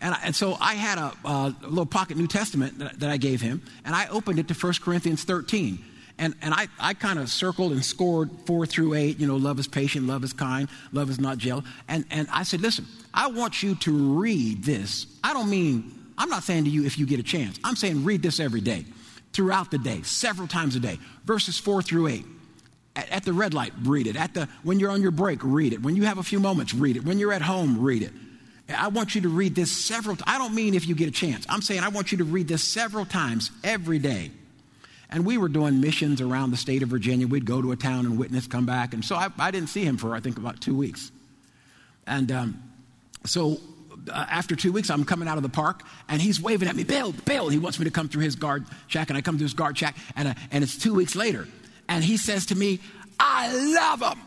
And, 0.01 0.15
I, 0.15 0.19
and 0.23 0.35
so 0.35 0.57
I 0.59 0.73
had 0.73 0.97
a, 0.97 1.13
a, 1.23 1.55
little 1.61 1.85
pocket 1.85 2.17
New 2.17 2.27
Testament 2.27 2.79
that, 2.79 2.99
that 2.99 3.09
I 3.09 3.17
gave 3.17 3.39
him, 3.39 3.61
and 3.85 3.95
I 3.95 4.07
opened 4.07 4.39
it 4.39 4.47
to 4.47 4.53
1 4.53 4.73
Corinthians 4.81 5.23
13. 5.23 5.79
And, 6.17 6.35
and 6.41 6.53
I, 6.53 6.67
I 6.79 6.93
kind 6.93 7.19
of 7.19 7.29
circled 7.29 7.71
and 7.71 7.83
scored 7.83 8.29
four 8.45 8.65
through 8.65 8.93
eight. 8.93 9.19
You 9.19 9.27
know, 9.27 9.37
love 9.37 9.59
is 9.59 9.67
patient, 9.67 10.07
love 10.07 10.23
is 10.23 10.33
kind, 10.33 10.69
love 10.91 11.09
is 11.09 11.19
not 11.19 11.37
jealous. 11.37 11.65
And, 11.87 12.05
and 12.11 12.27
I 12.31 12.43
said, 12.43 12.61
listen, 12.61 12.85
I 13.13 13.27
want 13.27 13.63
you 13.63 13.75
to 13.75 14.19
read 14.19 14.63
this. 14.63 15.07
I 15.23 15.33
don't 15.33 15.49
mean, 15.49 15.91
I'm 16.17 16.29
not 16.29 16.43
saying 16.43 16.65
to 16.65 16.69
you 16.69 16.85
if 16.85 16.99
you 16.99 17.05
get 17.05 17.19
a 17.19 17.23
chance. 17.23 17.59
I'm 17.63 17.75
saying 17.75 18.03
read 18.03 18.21
this 18.21 18.39
every 18.39 18.61
day, 18.61 18.85
throughout 19.33 19.71
the 19.71 19.79
day, 19.79 20.01
several 20.03 20.47
times 20.47 20.75
a 20.75 20.79
day. 20.79 20.99
Verses 21.25 21.57
four 21.57 21.81
through 21.81 22.07
eight. 22.07 22.25
At, 22.95 23.09
at 23.09 23.23
the 23.23 23.33
red 23.33 23.53
light, 23.53 23.73
read 23.83 24.07
it. 24.07 24.15
At 24.15 24.33
the, 24.33 24.49
when 24.63 24.79
you're 24.79 24.91
on 24.91 25.01
your 25.01 25.11
break, 25.11 25.39
read 25.43 25.73
it. 25.73 25.81
When 25.81 25.95
you 25.95 26.03
have 26.03 26.17
a 26.17 26.23
few 26.23 26.39
moments, 26.39 26.73
read 26.73 26.97
it. 26.97 27.05
When 27.05 27.19
you're 27.19 27.33
at 27.33 27.41
home, 27.41 27.81
read 27.81 28.03
it. 28.03 28.11
I 28.69 28.87
want 28.87 29.15
you 29.15 29.21
to 29.21 29.29
read 29.29 29.55
this 29.55 29.71
several 29.71 30.17
I 30.25 30.37
don't 30.37 30.53
mean 30.53 30.75
if 30.75 30.87
you 30.87 30.95
get 30.95 31.07
a 31.07 31.11
chance. 31.11 31.45
I'm 31.49 31.61
saying 31.61 31.81
I 31.81 31.89
want 31.89 32.11
you 32.11 32.19
to 32.19 32.23
read 32.23 32.47
this 32.47 32.63
several 32.63 33.05
times 33.05 33.51
every 33.63 33.99
day. 33.99 34.31
And 35.09 35.25
we 35.25 35.37
were 35.37 35.49
doing 35.49 35.81
missions 35.81 36.21
around 36.21 36.51
the 36.51 36.57
state 36.57 36.83
of 36.83 36.89
Virginia. 36.89 37.27
We'd 37.27 37.45
go 37.45 37.61
to 37.61 37.73
a 37.73 37.75
town 37.75 38.05
and 38.05 38.17
witness, 38.17 38.47
come 38.47 38.65
back. 38.65 38.93
And 38.93 39.03
so 39.03 39.15
I, 39.15 39.27
I 39.37 39.51
didn't 39.51 39.67
see 39.67 39.83
him 39.83 39.97
for, 39.97 40.15
I 40.15 40.21
think, 40.21 40.37
about 40.37 40.61
two 40.61 40.75
weeks. 40.75 41.11
And 42.07 42.31
um, 42.31 42.63
so 43.25 43.59
uh, 44.09 44.25
after 44.29 44.55
two 44.55 44.71
weeks, 44.71 44.89
I'm 44.89 45.03
coming 45.03 45.27
out 45.27 45.35
of 45.35 45.43
the 45.43 45.49
park, 45.49 45.83
and 46.07 46.21
he's 46.21 46.41
waving 46.41 46.69
at 46.69 46.75
me, 46.75 46.85
Bill, 46.85 47.11
Bill. 47.11 47.49
He 47.49 47.59
wants 47.59 47.77
me 47.77 47.85
to 47.85 47.91
come 47.91 48.07
through 48.07 48.23
his 48.23 48.35
guard 48.37 48.65
shack, 48.87 49.09
and 49.09 49.17
I 49.17 49.21
come 49.21 49.37
to 49.37 49.43
his 49.43 49.53
guard 49.53 49.77
shack, 49.77 49.97
and, 50.15 50.29
uh, 50.29 50.33
and 50.51 50.63
it's 50.63 50.77
two 50.77 50.93
weeks 50.93 51.15
later. 51.15 51.45
And 51.91 52.05
he 52.05 52.15
says 52.15 52.45
to 52.47 52.55
me, 52.55 52.79
I 53.19 53.53
love 53.73 54.01
him. 54.01 54.23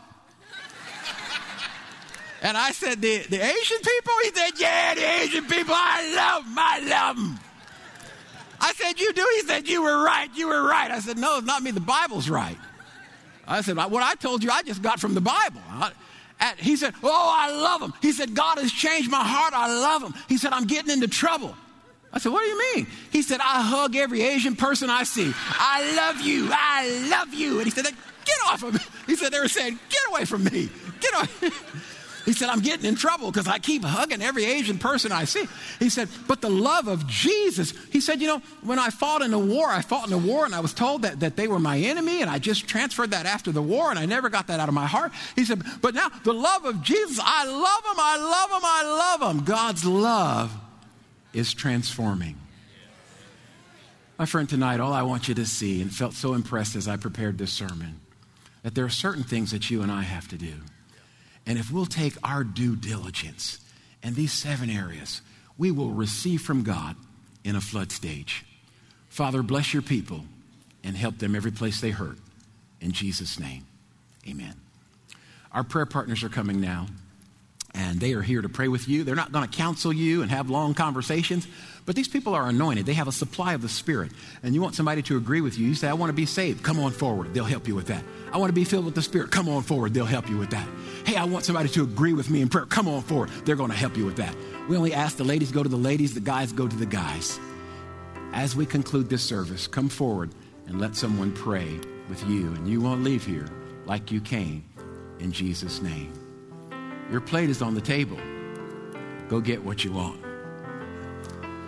and 2.43 2.55
I 2.55 2.71
said, 2.71 3.01
the, 3.01 3.17
the 3.27 3.43
Asian 3.43 3.77
people? 3.77 4.13
He 4.23 4.29
said, 4.33 4.51
yeah, 4.57 4.93
the 4.93 5.23
Asian 5.23 5.45
people, 5.45 5.73
I 5.75 6.13
love 6.15 6.43
them, 6.43 6.55
I 6.57 6.79
love 6.79 7.15
them. 7.17 7.39
I 8.61 8.71
said, 8.73 8.99
You 8.99 9.11
do? 9.11 9.27
He 9.35 9.47
said, 9.47 9.67
You 9.67 9.83
were 9.83 10.01
right. 10.01 10.29
You 10.33 10.47
were 10.47 10.63
right. 10.63 10.89
I 10.89 10.99
said, 10.99 11.17
No, 11.17 11.37
it's 11.37 11.45
not 11.45 11.61
me. 11.61 11.71
The 11.71 11.81
Bible's 11.81 12.29
right. 12.29 12.57
I 13.45 13.59
said, 13.61 13.75
What 13.75 14.01
I 14.01 14.15
told 14.15 14.43
you, 14.43 14.49
I 14.49 14.63
just 14.63 14.81
got 14.81 14.99
from 14.99 15.13
the 15.13 15.21
Bible. 15.21 15.61
And 16.39 16.57
he 16.57 16.77
said, 16.77 16.93
Oh, 17.03 17.35
I 17.37 17.51
love 17.51 17.81
him. 17.81 17.93
He 18.01 18.13
said, 18.13 18.33
God 18.33 18.57
has 18.57 18.71
changed 18.71 19.11
my 19.11 19.23
heart. 19.23 19.53
I 19.53 19.67
love 19.67 20.03
him. 20.03 20.13
He 20.29 20.37
said, 20.37 20.53
I'm 20.53 20.65
getting 20.65 20.91
into 20.91 21.07
trouble. 21.07 21.55
I 22.15 22.19
said, 22.19 22.31
What 22.31 22.41
do 22.41 22.47
you 22.47 22.75
mean? 22.75 22.87
He 23.11 23.21
said, 23.21 23.41
I 23.41 23.61
hug 23.61 23.95
every 23.95 24.21
Asian 24.21 24.55
person 24.55 24.89
I 24.89 25.03
see. 25.03 25.31
I 25.35 25.93
love 25.95 26.21
you. 26.21 26.49
I 26.51 27.09
love 27.09 27.33
you. 27.33 27.57
And 27.57 27.65
he 27.65 27.71
said, 27.71 27.83
Get 27.83 28.37
off 28.47 28.63
of 28.63 28.73
me. 28.73 28.79
He 29.05 29.15
said, 29.15 29.31
They 29.33 29.39
were 29.39 29.49
saying, 29.49 29.77
Get 29.89 30.01
away 30.09 30.25
from 30.25 30.45
me. 30.45 30.69
Get 31.01 31.13
off. 31.13 31.91
He 32.25 32.33
said, 32.33 32.49
I'm 32.49 32.59
getting 32.59 32.85
in 32.85 32.95
trouble 32.95 33.31
because 33.31 33.47
I 33.47 33.59
keep 33.59 33.83
hugging 33.83 34.23
every 34.23 34.45
Asian 34.45 34.79
person 34.79 35.11
I 35.11 35.25
see. 35.25 35.45
He 35.77 35.89
said, 35.89 36.09
but 36.27 36.41
the 36.41 36.49
love 36.49 36.87
of 36.87 37.05
Jesus. 37.05 37.71
He 37.91 38.01
said, 38.01 38.19
you 38.19 38.27
know, 38.27 38.41
when 38.63 38.79
I 38.79 38.89
fought 38.89 39.21
in 39.21 39.29
the 39.29 39.37
war, 39.37 39.69
I 39.69 39.81
fought 39.81 40.05
in 40.05 40.09
the 40.09 40.17
war 40.17 40.43
and 40.43 40.55
I 40.55 40.59
was 40.59 40.73
told 40.73 41.03
that, 41.03 41.19
that 41.19 41.35
they 41.35 41.47
were 41.47 41.59
my 41.59 41.77
enemy 41.77 42.21
and 42.21 42.29
I 42.29 42.39
just 42.39 42.67
transferred 42.67 43.11
that 43.11 43.27
after 43.27 43.51
the 43.51 43.61
war 43.61 43.91
and 43.91 43.99
I 43.99 44.07
never 44.07 44.29
got 44.29 44.47
that 44.47 44.59
out 44.59 44.67
of 44.67 44.73
my 44.73 44.87
heart. 44.87 45.11
He 45.35 45.45
said, 45.45 45.61
but 45.81 45.93
now 45.93 46.09
the 46.23 46.33
love 46.33 46.65
of 46.65 46.81
Jesus, 46.81 47.19
I 47.23 47.45
love 47.45 47.85
him, 47.85 47.99
I 47.99 48.17
love 48.17 48.49
him, 48.49 48.65
I 48.65 49.17
love 49.19 49.35
him. 49.35 49.43
God's 49.45 49.85
love 49.85 50.64
is 51.35 51.53
transforming. 51.53 52.37
My 54.17 54.25
friend, 54.25 54.47
tonight, 54.47 54.79
all 54.79 54.93
I 54.93 55.03
want 55.03 55.27
you 55.27 55.35
to 55.35 55.45
see, 55.45 55.81
and 55.81 55.93
felt 55.93 56.13
so 56.13 56.33
impressed 56.33 56.77
as 56.77 56.87
I 56.87 56.95
prepared 56.95 57.37
this 57.37 57.51
sermon, 57.51 57.99
that 58.63 58.73
there 58.73 58.85
are 58.85 58.89
certain 58.89 59.23
things 59.23 59.51
that 59.51 59.69
you 59.69 59.81
and 59.81 59.91
I 59.91 60.03
have 60.03 60.29
to 60.29 60.37
do. 60.37 60.53
And 61.45 61.59
if 61.59 61.69
we'll 61.69 61.85
take 61.85 62.15
our 62.23 62.45
due 62.45 62.77
diligence 62.77 63.59
in 64.01 64.13
these 64.13 64.31
seven 64.31 64.69
areas, 64.69 65.21
we 65.57 65.69
will 65.69 65.91
receive 65.91 66.41
from 66.41 66.63
God 66.63 66.95
in 67.43 67.55
a 67.55 67.61
flood 67.61 67.91
stage. 67.91 68.45
Father, 69.09 69.43
bless 69.43 69.73
your 69.73 69.83
people 69.83 70.25
and 70.83 70.95
help 70.95 71.17
them 71.17 71.35
every 71.35 71.51
place 71.51 71.81
they 71.81 71.91
hurt. 71.91 72.17
In 72.79 72.93
Jesus' 72.93 73.39
name, 73.39 73.65
amen. 74.27 74.55
Our 75.51 75.63
prayer 75.63 75.85
partners 75.85 76.23
are 76.23 76.29
coming 76.29 76.61
now, 76.61 76.87
and 77.75 77.99
they 77.99 78.13
are 78.13 78.21
here 78.21 78.41
to 78.41 78.47
pray 78.47 78.69
with 78.69 78.87
you. 78.87 79.03
They're 79.03 79.15
not 79.15 79.33
going 79.33 79.47
to 79.47 79.57
counsel 79.57 79.91
you 79.91 80.21
and 80.21 80.31
have 80.31 80.49
long 80.49 80.73
conversations, 80.73 81.45
but 81.85 81.95
these 81.95 82.07
people 82.07 82.33
are 82.33 82.47
anointed. 82.47 82.85
They 82.85 82.93
have 82.93 83.09
a 83.09 83.11
supply 83.11 83.53
of 83.53 83.61
the 83.61 83.69
Spirit. 83.69 84.11
And 84.43 84.55
you 84.55 84.61
want 84.61 84.75
somebody 84.75 85.01
to 85.03 85.17
agree 85.17 85.41
with 85.41 85.59
you. 85.59 85.67
You 85.67 85.75
say, 85.75 85.89
I 85.89 85.93
want 85.93 86.09
to 86.09 86.13
be 86.13 86.25
saved. 86.25 86.63
Come 86.63 86.79
on 86.79 86.91
forward. 86.91 87.33
They'll 87.33 87.43
help 87.43 87.67
you 87.67 87.75
with 87.75 87.87
that. 87.87 88.03
I 88.31 88.37
want 88.37 88.49
to 88.49 88.53
be 88.53 88.63
filled 88.63 88.85
with 88.85 88.95
the 88.95 89.01
Spirit. 89.01 89.29
Come 89.29 89.49
on 89.49 89.61
forward. 89.61 89.93
They'll 89.93 90.05
help 90.05 90.29
you 90.29 90.37
with 90.37 90.51
that. 90.51 90.67
Hey, 91.05 91.17
I 91.17 91.25
want 91.25 91.43
somebody 91.43 91.67
to 91.69 91.83
agree 91.83 92.13
with 92.13 92.29
me 92.29 92.41
in 92.41 92.47
prayer. 92.47 92.65
Come 92.65 92.87
on 92.87 93.01
forward. 93.01 93.29
They're 93.43 93.57
going 93.57 93.71
to 93.71 93.77
help 93.77 93.97
you 93.97 94.05
with 94.05 94.15
that. 94.17 94.33
We 94.69 94.77
only 94.77 94.93
ask 94.93 95.17
the 95.17 95.25
ladies 95.25 95.51
go 95.51 95.61
to 95.61 95.69
the 95.69 95.75
ladies, 95.75 96.13
the 96.13 96.21
guys 96.21 96.53
go 96.53 96.67
to 96.67 96.75
the 96.75 96.85
guys. 96.85 97.39
As 98.31 98.55
we 98.55 98.65
conclude 98.65 99.09
this 99.09 99.23
service, 99.23 99.67
come 99.67 99.89
forward 99.89 100.31
and 100.67 100.79
let 100.79 100.95
someone 100.95 101.33
pray 101.33 101.79
with 102.09 102.25
you, 102.27 102.47
and 102.53 102.67
you 102.67 102.81
won't 102.81 103.03
leave 103.03 103.25
here 103.25 103.47
like 103.85 104.11
you 104.11 104.21
came 104.21 104.63
in 105.19 105.31
Jesus' 105.31 105.81
name. 105.81 106.24
Your 107.11 107.21
plate 107.21 107.49
is 107.49 107.61
on 107.61 107.75
the 107.75 107.81
table. 107.81 108.17
go 109.27 109.39
get 109.39 109.63
what 109.63 109.83
you 109.83 109.91
want. 109.91 110.21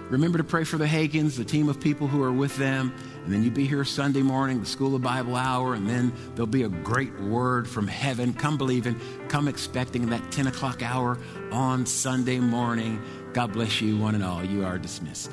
Remember 0.09 0.37
to 0.37 0.43
pray 0.43 0.63
for 0.63 0.77
the 0.77 0.85
Hagins, 0.85 1.35
the 1.35 1.43
team 1.43 1.67
of 1.67 1.81
people 1.81 2.07
who 2.07 2.23
are 2.23 2.31
with 2.31 2.55
them. 2.57 2.93
And 3.25 3.33
then 3.33 3.43
you'll 3.43 3.53
be 3.53 3.67
here 3.67 3.83
Sunday 3.83 4.21
morning, 4.21 4.61
the 4.61 4.65
School 4.65 4.95
of 4.95 5.01
Bible 5.01 5.35
Hour, 5.35 5.73
and 5.73 5.89
then 5.89 6.13
there'll 6.33 6.47
be 6.47 6.63
a 6.63 6.69
great 6.69 7.19
word 7.19 7.67
from 7.67 7.87
heaven. 7.87 8.33
Come 8.33 8.57
believing, 8.57 8.97
come 9.27 9.49
expecting 9.49 10.09
that 10.11 10.31
10 10.31 10.47
o'clock 10.47 10.81
hour 10.81 11.17
on 11.51 11.85
Sunday 11.85 12.39
morning. 12.39 13.01
God 13.33 13.51
bless 13.51 13.81
you, 13.81 13.97
one 13.97 14.15
and 14.15 14.23
all. 14.23 14.45
You 14.45 14.63
are 14.63 14.77
dismissed. 14.77 15.29